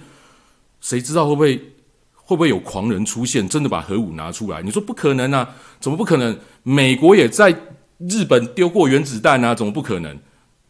[0.81, 1.57] 谁知道会不会
[2.15, 4.63] 会不会有狂人出现，真的把核武拿出来？
[4.63, 5.49] 你说不可能啊？
[5.81, 6.39] 怎么不可能？
[6.63, 7.51] 美国也在
[7.99, 10.19] 日本丢过原子弹啊，怎么不可能？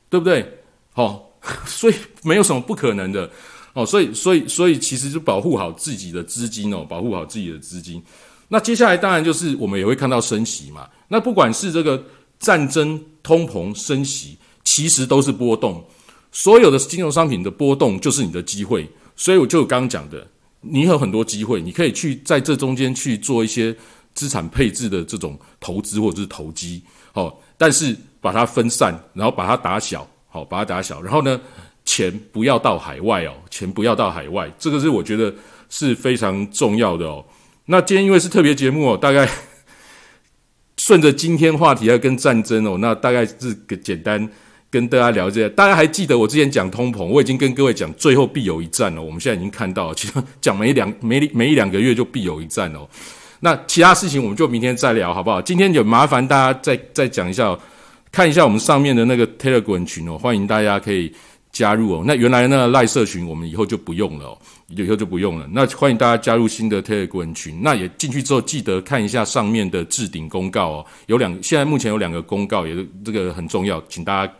[0.08, 0.58] 对不对？
[0.92, 1.30] 好，
[1.66, 3.30] 所以没有什么不可能的。
[3.74, 8.02] 哦，所以，所以，所以，其实就保护好自己的资金哦，保护好自己的资金。
[8.48, 10.86] 那接下来当然就是我们也会看到升息嘛。
[11.08, 12.04] 那不管是这个
[12.38, 15.84] 战争、通膨、升息，其实都是波动。
[16.30, 18.88] 所有的金融商品的波动就是你的机会。
[19.16, 20.26] 所以我就刚刚讲的，
[20.60, 23.74] 你有很多机会，你可以去在这中间去做一些
[24.14, 26.82] 资产配置的这种投资或者是投机。
[27.12, 31.40] 哦，但是把它分散，然后把它打小，好，把它打小，然后呢？
[31.84, 35.34] 钱不要到海外哦，钱不要到海外，这个是我觉得
[35.68, 37.24] 是非常重要的哦。
[37.64, 39.28] 那今天因为是特别节目哦，大概
[40.78, 44.30] 顺着今天话题要跟战争哦，那大概是个简单
[44.72, 45.46] 跟大家聊这。
[45.50, 49.02] 大家还记得我之前讲通膨，我已经跟各位讲最后必有一战了。
[49.02, 52.88] 我们现在已经看到，其实讲没两没没一两个月就必有一战哦。
[53.38, 55.42] 那其他事情我们就明天再聊好不好？
[55.42, 57.56] 今天就麻烦大家再再讲一下，
[58.10, 61.12] 看一下我们上面的那个 Telegram 群哦，欢迎大家可以。
[61.52, 64.34] 加入哦，那原来那赖社群我们以后就不用了，
[64.68, 65.46] 以后就不用了。
[65.52, 70.86] 那欢迎大家加入新的 Telegram 群，那也进去之后记得看一下上面的置顶公告哦。
[71.08, 74.32] 有两，现在目前有两个公告，也是这个很重要，请大家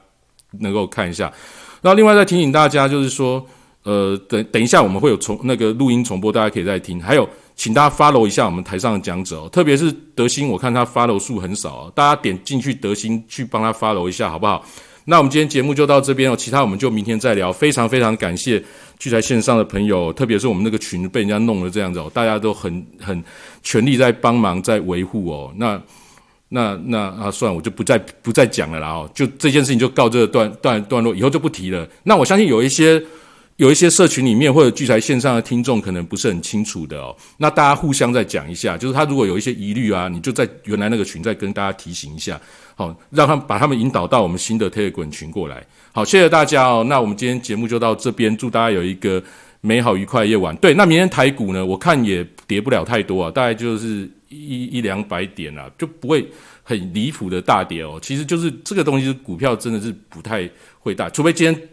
[0.61, 1.33] 能够看一下。
[1.81, 3.45] 那另外再提醒大家，就是说，
[3.83, 7.01] 呃，等等一下我们会有重那个录音重播，大家可以再听。
[7.01, 14.65] 还有，请大家 follow 一下我们台上的讲者，特别是德兴，我看他 follow 数很少，大家点进去德兴去帮他 follow 一下，好不好？
[15.05, 17.53] 那我们今天节目就到这边哦，其他我们就明天再聊。
[17.53, 18.63] 非常非常感谢
[19.01, 23.21] 聚财线上的朋友，特别是我们那个群被人家弄了这样子哦，大家都很很
[23.65, 25.53] 全力在帮忙在维护哦。
[25.57, 25.83] 那
[26.53, 31.89] 那那啊，算了，我就不再不再讲了啦哦，就这件事情就告这个段段段落，以后就不提了。
[32.05, 33.03] 那我相信有一些
[33.57, 42.41] 有一些社群里面或者聚财线上的听众可能不是很清楚的哦，那大家互相再讲一下，就是他如果有一些疑虑啊，你就在原来那个群再跟大家提醒一下，
[42.75, 45.65] 好，让他们把他们引导到我们新的 Telegram 群过来。
[45.93, 46.85] 好，谢谢大家哦。
[46.89, 49.23] 那我们今天节目就到这边，祝大家有一个
[49.61, 50.57] 美好愉快夜晚。
[50.57, 56.27] 对，那明天台股呢，我看也跌不了太多啊，大概就是一一两百点啊，就不会
[56.63, 57.99] 很离谱的大跌哦。
[58.03, 61.69] 其实就是这个东西，股票真的是不太会大，除非今天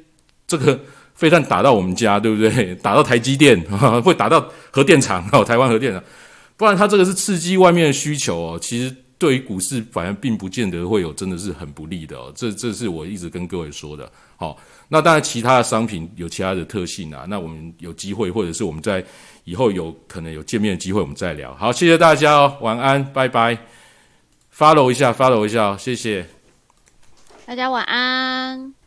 [0.48, 0.80] 这个。
[1.20, 2.74] 飞弹打到我们家，对不对？
[2.82, 3.60] 打到台积电，
[4.02, 6.02] 会打到核电厂哦， 台湾核电厂。
[6.56, 8.58] 不然它这个是刺激外面的需求哦。
[8.62, 12.32] 其实对于股市，反而并不见得会有真的是很不利的哦。
[12.34, 14.10] 这这是我一直跟各位说的。
[14.38, 14.58] 好，
[14.88, 17.26] 那当然其他的商品有其他的特性啊。
[17.28, 19.04] 那我们有机会，或者是我们在
[19.50, 21.56] 以后有可能有见面的机会，我们再聊。
[21.56, 23.58] 好，谢谢大家哦，晚安，拜拜。
[24.56, 26.28] Follow 一下，Follow 一下，谢谢
[27.48, 28.79] 大家，晚安。